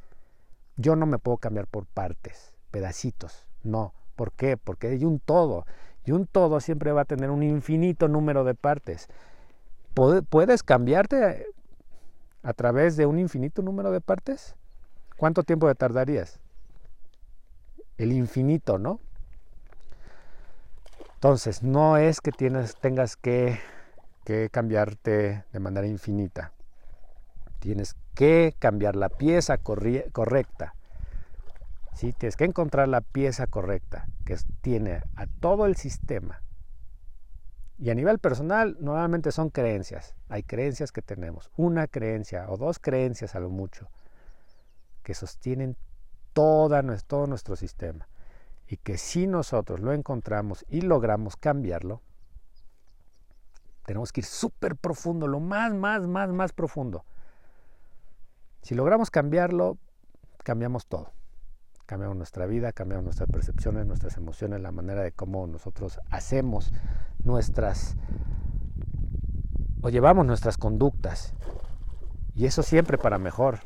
Yo 0.78 0.96
no 0.96 1.06
me 1.06 1.20
puedo 1.20 1.38
cambiar 1.38 1.68
por 1.68 1.86
partes, 1.86 2.54
pedacitos. 2.72 3.48
No. 3.62 3.94
¿Por 4.16 4.32
qué? 4.32 4.58
Porque 4.58 4.88
hay 4.88 5.06
un 5.06 5.20
todo. 5.20 5.66
Y 6.06 6.12
un 6.12 6.26
todo 6.26 6.60
siempre 6.60 6.92
va 6.92 7.02
a 7.02 7.06
tener 7.06 7.30
un 7.30 7.44
infinito 7.44 8.08
número 8.08 8.44
de 8.44 8.56
partes. 8.56 9.10
¿Puedes 9.94 10.64
cambiarte 10.64 11.46
a 12.42 12.54
través 12.54 12.98
de 12.98 13.06
un 13.06 13.20
infinito 13.20 13.62
número 13.62 13.92
de 13.92 14.02
partes? 14.02 14.56
¿Cuánto 15.18 15.44
tiempo 15.44 15.68
te 15.68 15.76
tardarías? 15.76 16.40
El 17.98 18.12
infinito, 18.12 18.80
¿no? 18.80 19.00
Entonces, 21.16 21.64
no 21.64 21.98
es 21.98 22.20
que 22.20 22.32
tengas 22.32 23.16
que, 23.16 23.60
que 24.26 24.50
cambiarte 24.50 25.46
de 25.54 25.60
manera 25.60 25.88
infinita. 25.88 26.52
Tienes 27.60 27.96
que 28.14 28.56
cambiar 28.60 28.96
la 28.96 29.10
pieza 29.10 29.58
correcta. 29.58 30.74
¿sí? 31.94 32.14
Tienes 32.14 32.36
que 32.36 32.46
encontrar 32.46 32.88
la 32.88 33.02
pieza 33.02 33.48
correcta 33.48 34.08
que 34.26 34.38
tiene 34.62 35.02
a 35.16 35.28
todo 35.28 35.66
el 35.66 35.76
sistema. 35.76 36.43
Y 37.78 37.90
a 37.90 37.96
nivel 37.96 38.20
personal, 38.20 38.78
nuevamente 38.80 39.32
son 39.32 39.50
creencias. 39.50 40.16
Hay 40.30 40.44
creencias 40.44 40.92
que 40.92 41.02
tenemos. 41.02 41.52
Una 41.58 41.88
creencia 41.88 42.46
o 42.50 42.58
dos 42.58 42.80
creencias 42.80 43.36
a 43.36 43.40
lo 43.40 43.50
mucho 43.50 43.90
que 45.02 45.14
sostienen 45.14 45.76
todo 46.34 46.82
nuestro 46.82 47.56
sistema 47.56 48.08
y 48.68 48.78
que 48.78 48.98
si 48.98 49.28
nosotros 49.28 49.80
lo 49.82 49.94
encontramos 49.94 50.66
y 50.70 50.82
logramos 50.82 51.36
cambiarlo, 51.36 52.02
tenemos 53.86 54.12
que 54.12 54.22
ir 54.22 54.26
súper 54.26 54.76
profundo, 54.76 55.28
lo 55.28 55.40
más, 55.40 55.74
más, 55.74 56.08
más, 56.08 56.30
más 56.30 56.54
profundo. 56.54 57.06
Si 58.62 58.76
logramos 58.76 59.12
cambiarlo, 59.12 59.78
cambiamos 60.44 60.88
todo. 60.88 61.12
Cambiamos 61.86 62.16
nuestra 62.16 62.46
vida, 62.46 62.72
cambiamos 62.72 63.04
nuestras 63.04 63.30
percepciones, 63.30 63.86
nuestras 63.86 64.18
emociones, 64.18 64.62
la 64.62 64.72
manera 64.72 65.02
de 65.02 65.12
cómo 65.12 65.46
nosotros 65.48 66.00
hacemos 66.10 66.72
nuestras 67.24 67.98
o 69.82 69.90
llevamos 69.90 70.26
nuestras 70.26 70.58
conductas. 70.58 71.34
Y 72.36 72.46
eso 72.46 72.64
siempre 72.64 72.98
para 72.98 73.18
mejor. 73.18 73.60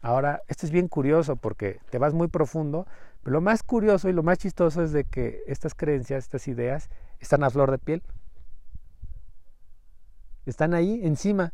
Ahora, 0.00 0.42
esto 0.48 0.66
es 0.66 0.72
bien 0.72 0.88
curioso 0.88 1.36
porque 1.36 1.78
te 1.90 1.98
vas 1.98 2.14
muy 2.14 2.26
profundo, 2.26 2.86
pero 3.22 3.34
lo 3.34 3.40
más 3.40 3.62
curioso 3.62 4.08
y 4.08 4.12
lo 4.12 4.22
más 4.22 4.38
chistoso 4.38 4.82
es 4.82 4.92
de 4.92 5.04
que 5.04 5.42
estas 5.46 5.74
creencias, 5.74 6.24
estas 6.24 6.48
ideas, 6.48 6.88
están 7.20 7.44
a 7.44 7.50
flor 7.50 7.70
de 7.70 7.78
piel. 7.78 8.02
Están 10.46 10.74
ahí 10.74 11.00
encima. 11.04 11.52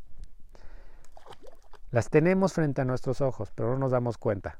Las 1.90 2.08
tenemos 2.08 2.52
frente 2.54 2.80
a 2.80 2.84
nuestros 2.84 3.20
ojos, 3.20 3.50
pero 3.54 3.70
no 3.70 3.78
nos 3.78 3.90
damos 3.90 4.16
cuenta. 4.16 4.58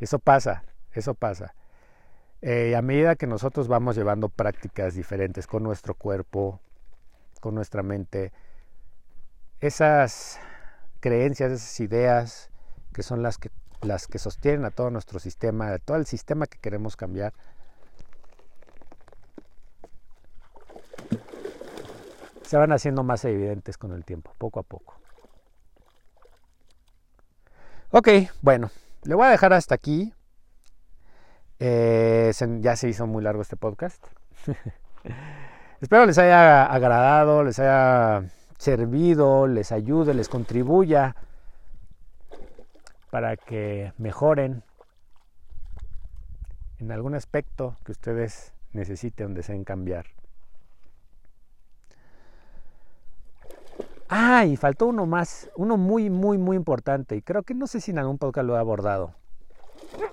Eso 0.00 0.18
pasa, 0.18 0.64
eso 0.92 1.14
pasa. 1.14 1.54
Eh, 2.42 2.74
a 2.74 2.82
medida 2.82 3.16
que 3.16 3.26
nosotros 3.26 3.68
vamos 3.68 3.96
llevando 3.96 4.30
prácticas 4.30 4.94
diferentes 4.94 5.46
con 5.46 5.62
nuestro 5.62 5.94
cuerpo, 5.94 6.60
con 7.40 7.54
nuestra 7.54 7.82
mente, 7.82 8.32
esas 9.60 10.40
creencias, 11.00 11.52
esas 11.52 11.80
ideas 11.80 12.50
que 12.94 13.02
son 13.02 13.22
las 13.22 13.36
que, 13.38 13.50
las 13.82 14.06
que 14.06 14.18
sostienen 14.18 14.64
a 14.64 14.70
todo 14.70 14.90
nuestro 14.90 15.18
sistema, 15.18 15.72
a 15.72 15.78
todo 15.78 15.98
el 15.98 16.06
sistema 16.06 16.46
que 16.46 16.58
queremos 16.58 16.96
cambiar. 16.96 17.34
Se 22.42 22.56
van 22.56 22.72
haciendo 22.72 23.02
más 23.02 23.24
evidentes 23.24 23.78
con 23.78 23.92
el 23.92 24.04
tiempo, 24.04 24.34
poco 24.38 24.60
a 24.60 24.62
poco. 24.62 24.96
Ok, 27.92 28.08
bueno, 28.40 28.70
le 29.04 29.14
voy 29.14 29.26
a 29.26 29.30
dejar 29.30 29.52
hasta 29.52 29.74
aquí. 29.74 30.12
Eh, 31.58 32.32
ya 32.60 32.76
se 32.76 32.88
hizo 32.88 33.06
muy 33.06 33.22
largo 33.22 33.42
este 33.42 33.56
podcast. 33.56 34.04
Espero 35.80 36.04
les 36.06 36.18
haya 36.18 36.66
agradado, 36.66 37.42
les 37.42 37.58
haya 37.58 38.24
servido, 38.58 39.46
les 39.46 39.72
ayude, 39.72 40.12
les 40.12 40.28
contribuya 40.28 41.16
para 43.10 43.36
que 43.36 43.92
mejoren 43.96 44.62
en 46.78 46.92
algún 46.92 47.14
aspecto 47.14 47.76
que 47.84 47.92
ustedes 47.92 48.52
necesiten 48.72 49.34
deseen 49.34 49.64
cambiar. 49.64 50.06
Ah, 54.12 54.44
y 54.44 54.56
faltó 54.56 54.88
uno 54.88 55.06
más, 55.06 55.48
uno 55.54 55.76
muy, 55.76 56.10
muy, 56.10 56.36
muy 56.36 56.56
importante, 56.56 57.14
y 57.14 57.22
creo 57.22 57.44
que 57.44 57.54
no 57.54 57.68
sé 57.68 57.80
si 57.80 57.92
en 57.92 57.98
algún 58.00 58.18
podcast 58.18 58.44
lo 58.44 58.56
he 58.56 58.58
abordado, 58.58 59.14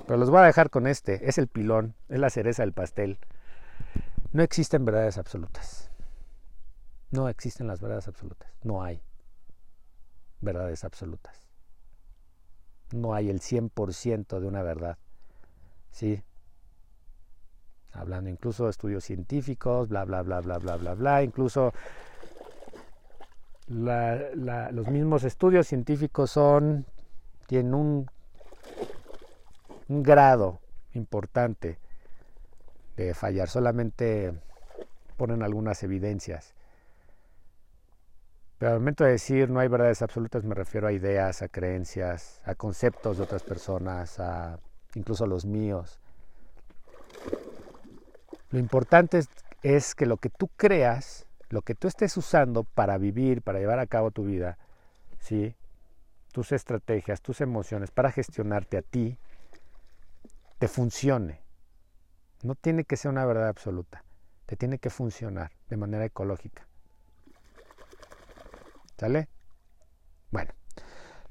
pero 0.06 0.18
los 0.18 0.30
voy 0.30 0.41
a 0.41 0.43
dejar 0.43 0.70
con 0.70 0.86
este, 0.86 1.28
es 1.28 1.39
el 1.39 1.48
pilón, 1.48 1.95
es 2.08 2.20
la 2.20 2.30
cereza 2.30 2.62
del 2.62 2.74
pastel. 2.74 3.18
No 4.34 4.43
existen 4.43 4.86
verdades 4.86 5.18
absolutas. 5.18 5.89
No 7.10 7.28
existen 7.28 7.66
las 7.66 7.82
verdades 7.82 8.08
absolutas. 8.08 8.52
No 8.62 8.84
hay 8.84 9.02
verdades 10.41 10.84
absolutas. 10.84 11.41
No 12.93 13.16
hay 13.16 13.32
el 13.32 13.39
100% 13.39 14.39
de 14.39 14.48
una 14.48 14.62
verdad. 14.62 15.00
¿Sí? 15.89 16.22
Hablando 17.93 18.30
incluso 18.30 18.66
de 18.66 18.70
estudios 18.70 19.04
científicos, 19.04 19.89
bla, 19.89 20.06
bla, 20.06 20.22
bla, 20.22 20.41
bla, 20.41 20.60
bla, 20.60 20.76
bla, 20.76 20.93
bla. 20.93 21.24
Incluso 21.24 21.74
los 23.68 24.88
mismos 24.88 25.24
estudios 25.24 25.68
científicos 25.68 26.32
son, 26.32 26.86
tienen 27.47 27.74
un, 27.74 28.09
grado 29.89 30.59
importante 30.93 31.78
de 32.95 33.13
fallar. 33.13 33.49
Solamente 33.49 34.34
ponen 35.15 35.43
algunas 35.43 35.84
evidencias 35.84 36.53
pero 38.57 38.72
al 38.72 38.80
momento 38.80 39.03
de 39.03 39.11
decir 39.11 39.49
no 39.49 39.59
hay 39.59 39.68
verdades 39.68 40.01
absolutas 40.01 40.43
me 40.43 40.55
refiero 40.55 40.88
a 40.88 40.91
ideas, 40.91 41.41
a 41.41 41.47
creencias, 41.47 42.41
a 42.43 42.55
conceptos 42.55 43.18
de 43.18 43.24
otras 43.24 43.43
personas, 43.43 44.20
a 44.20 44.59
incluso 44.95 45.28
los 45.28 45.45
míos. 45.45 45.99
Lo 48.49 48.57
importante 48.57 49.22
es, 49.61 49.93
que 49.93 50.05
lo 50.05 50.18
que 50.18 50.30
tú 50.30 50.49
creas, 50.55 51.26
lo 51.50 51.62
que 51.62 51.76
tú 51.76 51.88
estés 51.88 52.16
usando 52.18 52.64
para 52.64 52.98
vivir, 52.98 53.41
para 53.41 53.60
llevar 53.60 53.80
a 53.80 53.88
cabo 53.88 54.12
tu 54.12 54.26
vida, 54.26 54.58
¿sí? 55.20 55.56
tus 56.32 56.52
estrategias, 56.52 57.22
tus 57.22 57.41
emociones, 57.41 57.91
para 57.91 58.12
gestionarte 58.12 58.78
a 58.78 58.82
ti, 58.82 59.18
te 60.60 60.68
funcione. 60.68 61.41
No 62.43 62.56
tiene 62.56 62.84
que 62.84 62.98
ser 62.98 63.12
una 63.12 63.26
verdad 63.26 63.48
absoluta, 63.48 64.04
te 64.45 64.56
tiene 64.56 64.78
que 64.78 64.89
funcionar 64.89 65.52
de 65.70 65.78
manera 65.78 66.06
ecológica. 66.06 66.68
¿Sale? 68.98 69.28
Bueno. 70.32 70.54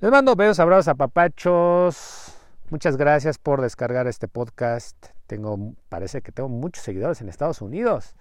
Les 0.01 0.11
mando 0.11 0.37
besos, 0.37 0.61
abrazos 0.61 0.89
a 0.89 0.95
papachos. 0.95 2.37
Muchas 2.71 2.97
gracias 2.97 3.39
por 3.39 3.61
descargar 3.61 4.07
este 4.07 4.29
podcast. 4.29 4.97
Tengo, 5.27 5.75
parece 5.89 6.21
que 6.21 6.33
tengo 6.33 6.49
muchos 6.49 6.85
seguidores 6.85 7.21
en 7.21 7.29
Estados 7.29 7.61
Unidos. 7.61 8.15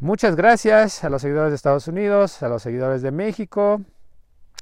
Muchas 0.00 0.36
gracias 0.36 1.02
a 1.02 1.10
los 1.10 1.22
seguidores 1.22 1.50
de 1.50 1.56
Estados 1.56 1.88
Unidos, 1.88 2.44
a 2.44 2.48
los 2.48 2.62
seguidores 2.62 3.02
de 3.02 3.10
México, 3.10 3.80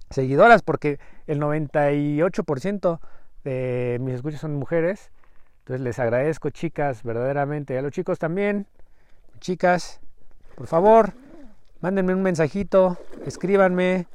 seguidoras, 0.08 0.62
porque 0.62 0.98
el 1.26 1.40
98% 1.40 3.00
de 3.44 3.98
mis 4.00 4.14
escuchas 4.14 4.40
son 4.40 4.54
mujeres. 4.54 5.10
Entonces 5.58 5.82
les 5.82 5.98
agradezco, 5.98 6.48
chicas, 6.48 7.02
verdaderamente. 7.02 7.76
A 7.76 7.82
los 7.82 7.92
chicos 7.92 8.18
también. 8.18 8.66
Chicas, 9.38 10.00
por 10.54 10.68
favor, 10.68 11.12
mándenme 11.82 12.14
un 12.14 12.22
mensajito, 12.22 12.96
escríbanme, 13.26 14.06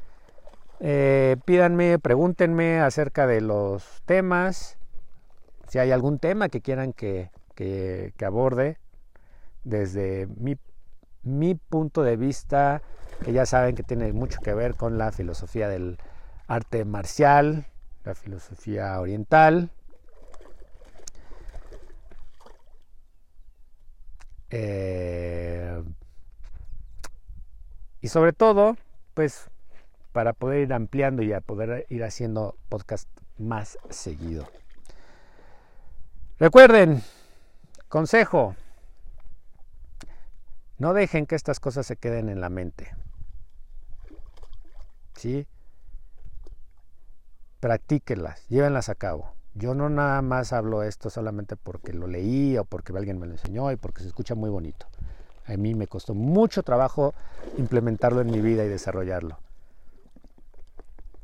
eh, 0.79 1.37
pídanme, 1.45 1.99
pregúntenme 1.99 2.79
acerca 2.79 3.27
de 3.27 3.41
los 3.41 4.01
temas. 4.05 4.79
Si 5.67 5.77
hay 5.77 5.91
algún 5.91 6.17
tema 6.17 6.49
que 6.49 6.61
quieran 6.61 6.93
que, 6.93 7.29
que 7.53 8.25
aborde 8.25 8.79
desde 9.63 10.27
mi 10.37 10.57
mi 11.23 11.55
punto 11.55 12.03
de 12.03 12.17
vista, 12.17 12.81
que 13.23 13.33
ya 13.33 13.45
saben 13.45 13.75
que 13.75 13.83
tiene 13.83 14.11
mucho 14.13 14.39
que 14.41 14.53
ver 14.53 14.75
con 14.75 14.97
la 14.97 15.11
filosofía 15.11 15.67
del 15.67 15.97
arte 16.47 16.85
marcial, 16.85 17.65
la 18.03 18.15
filosofía 18.15 18.99
oriental. 18.99 19.69
Eh, 24.49 25.81
y 28.01 28.07
sobre 28.07 28.33
todo, 28.33 28.75
pues 29.13 29.49
para 30.11 30.33
poder 30.33 30.61
ir 30.61 30.73
ampliando 30.73 31.23
y 31.23 31.31
a 31.33 31.41
poder 31.41 31.85
ir 31.89 32.03
haciendo 32.03 32.55
podcast 32.69 33.07
más 33.37 33.77
seguido. 33.89 34.45
Recuerden, 36.37 37.03
consejo, 37.87 38.55
no 40.81 40.95
dejen 40.95 41.27
que 41.27 41.35
estas 41.35 41.59
cosas 41.59 41.85
se 41.85 41.95
queden 41.95 42.27
en 42.27 42.41
la 42.41 42.49
mente. 42.49 42.91
¿Sí? 45.13 45.45
Practíquenlas, 47.59 48.47
llévenlas 48.47 48.89
a 48.89 48.95
cabo. 48.95 49.35
Yo 49.53 49.75
no 49.75 49.91
nada 49.91 50.23
más 50.23 50.53
hablo 50.53 50.81
esto 50.81 51.11
solamente 51.11 51.55
porque 51.55 51.93
lo 51.93 52.07
leí 52.07 52.57
o 52.57 52.65
porque 52.65 52.93
alguien 52.97 53.19
me 53.19 53.27
lo 53.27 53.33
enseñó 53.33 53.71
y 53.71 53.75
porque 53.75 54.01
se 54.01 54.07
escucha 54.07 54.33
muy 54.33 54.49
bonito. 54.49 54.87
A 55.45 55.55
mí 55.55 55.75
me 55.75 55.85
costó 55.85 56.15
mucho 56.15 56.63
trabajo 56.63 57.13
implementarlo 57.59 58.21
en 58.21 58.31
mi 58.31 58.41
vida 58.41 58.65
y 58.65 58.67
desarrollarlo. 58.67 59.37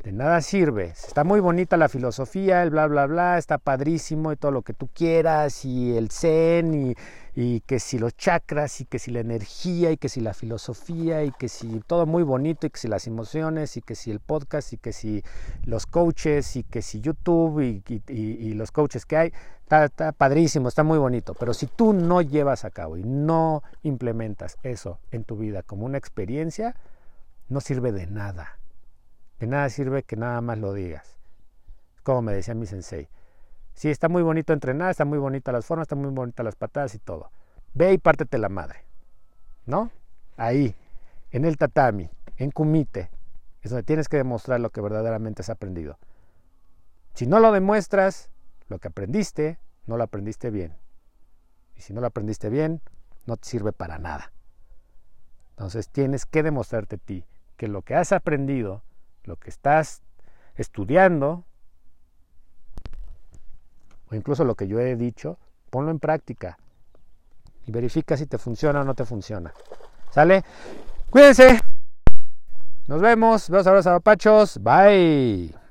De 0.08 0.14
nada 0.14 0.40
sirve. 0.40 0.86
Está 0.86 1.26
muy 1.26 1.42
bonita 1.42 1.76
la 1.76 1.90
filosofía, 1.90 2.64
el 2.64 2.70
bla, 2.70 2.88
bla, 2.88 3.08
bla, 3.08 3.38
está 3.38 3.58
padrísimo 3.58 4.32
y 4.32 4.38
todo 4.38 4.52
lo 4.52 4.62
que 4.62 4.72
tú 4.72 4.88
quieras, 4.88 5.66
y 5.66 5.98
el 5.98 6.12
zen, 6.12 6.96
y, 7.36 7.60
que 7.60 7.78
si 7.82 8.00
los 8.00 8.16
chakras, 8.16 8.80
y 8.80 8.86
que 8.86 9.00
si 9.00 9.12
la 9.12 9.20
energía, 9.20 9.92
y 9.92 9.98
que 9.98 10.08
si 10.08 10.22
la 10.22 10.34
filosofía, 10.34 11.26
y 11.26 11.32
que 11.32 11.50
si 11.50 11.82
todo 11.82 12.06
muy 12.06 12.24
bonito, 12.24 12.66
y 12.66 12.70
que 12.70 12.80
si 12.80 12.88
las 12.88 13.06
emociones, 13.06 13.76
y 13.76 13.82
que 13.82 13.96
si 13.96 14.10
el 14.10 14.22
podcast, 14.22 14.72
y 14.72 14.78
que 14.78 14.94
si 14.94 15.24
los 15.66 15.86
coaches, 15.86 16.56
y 16.56 16.64
que 16.64 16.82
si 16.82 17.02
YouTube, 17.02 17.60
y, 17.60 18.54
los 18.54 18.72
coaches 18.72 19.06
que 19.06 19.18
hay. 19.18 19.34
Está, 19.64 19.84
está 19.84 20.14
padrísimo, 20.14 20.70
está 20.70 20.84
muy 20.84 21.00
bonito. 21.00 21.34
Pero 21.34 21.54
si 21.54 21.68
tú 21.68 21.92
no 21.92 22.22
llevas 22.22 22.64
a 22.64 22.72
cabo 22.72 22.96
y 22.96 23.04
no 23.04 23.62
implementas 23.84 24.56
eso 24.64 25.02
en 25.12 25.26
tu 25.26 25.36
vida 25.36 25.64
como 25.64 25.86
una 25.86 25.98
experiencia, 25.98 26.78
no 27.50 27.60
sirve 27.60 27.92
de 27.92 28.08
nada. 28.08 28.57
De 29.40 29.48
nada 29.48 29.70
sirve 29.70 30.04
que 30.04 30.16
nada 30.16 30.42
más 30.42 30.58
lo 30.58 30.74
digas. 30.74 31.18
Como 32.04 32.22
me 32.22 32.34
decía 32.34 32.56
mi 32.56 32.66
sensei. 32.66 33.10
Sí, 33.74 33.90
está 33.90 34.10
muy 34.10 34.24
bonito 34.24 34.54
entrenar, 34.54 34.90
está 34.90 35.06
muy 35.06 35.20
bonita 35.20 35.52
las 35.52 35.66
formas, 35.66 35.86
está 35.86 35.96
muy 35.96 36.10
bonita 36.10 36.42
las 36.42 36.56
patadas 36.56 36.96
y 36.96 37.00
todo. 37.00 37.30
Ve 37.74 37.94
y 37.94 37.98
pártete 38.00 38.38
la 38.40 38.50
madre. 38.50 38.84
¿No? 39.66 39.92
Ahí, 40.38 40.76
en 41.32 41.46
el 41.46 41.58
tatami, 41.58 42.10
en 42.38 42.52
kumite, 42.52 43.12
es 43.62 43.70
donde 43.70 43.84
tienes 43.84 44.10
que 44.10 44.18
demostrar 44.18 44.60
lo 44.60 44.72
que 44.72 44.82
verdaderamente 44.82 45.42
has 45.42 45.50
aprendido. 45.50 46.00
Si 47.14 47.28
no 47.28 47.40
lo 47.40 47.52
demuestras, 47.52 48.32
lo 48.68 48.80
que 48.80 48.88
aprendiste, 48.88 49.60
no 49.86 49.98
lo 49.98 50.04
aprendiste 50.04 50.50
bien. 50.50 50.76
Y 51.76 51.82
si 51.82 51.94
no 51.94 52.02
lo 52.02 52.08
aprendiste 52.08 52.50
bien, 52.50 52.82
no 53.26 53.38
te 53.38 53.48
sirve 53.48 53.74
para 53.74 54.00
nada. 54.00 54.32
Entonces 55.52 55.90
tienes 55.90 56.26
que 56.26 56.44
demostrarte 56.44 56.96
a 56.96 57.00
ti 57.00 57.26
que 57.58 57.68
lo 57.68 57.82
que 57.82 57.96
has 57.96 58.12
aprendido 58.12 58.84
lo 59.28 59.36
que 59.36 59.50
estás 59.50 60.02
estudiando, 60.56 61.44
o 64.10 64.16
incluso 64.16 64.44
lo 64.44 64.56
que 64.56 64.68
yo 64.68 64.80
he 64.80 64.96
dicho, 64.96 65.38
ponlo 65.70 65.92
en 65.92 66.00
práctica 66.00 66.58
y 67.66 67.72
verifica 67.72 68.16
si 68.16 68.26
te 68.26 68.38
funciona 68.38 68.82
o 68.82 68.84
no 68.84 68.96
te 68.96 69.06
funciona. 69.06 69.54
¿Sale? 70.12 70.44
Cuídense. 71.10 71.60
Nos 72.88 73.02
vemos. 73.02 73.50
Besos, 73.50 73.68
abrazos, 73.68 73.94
apachos. 73.94 74.60
Bye. 74.64 75.67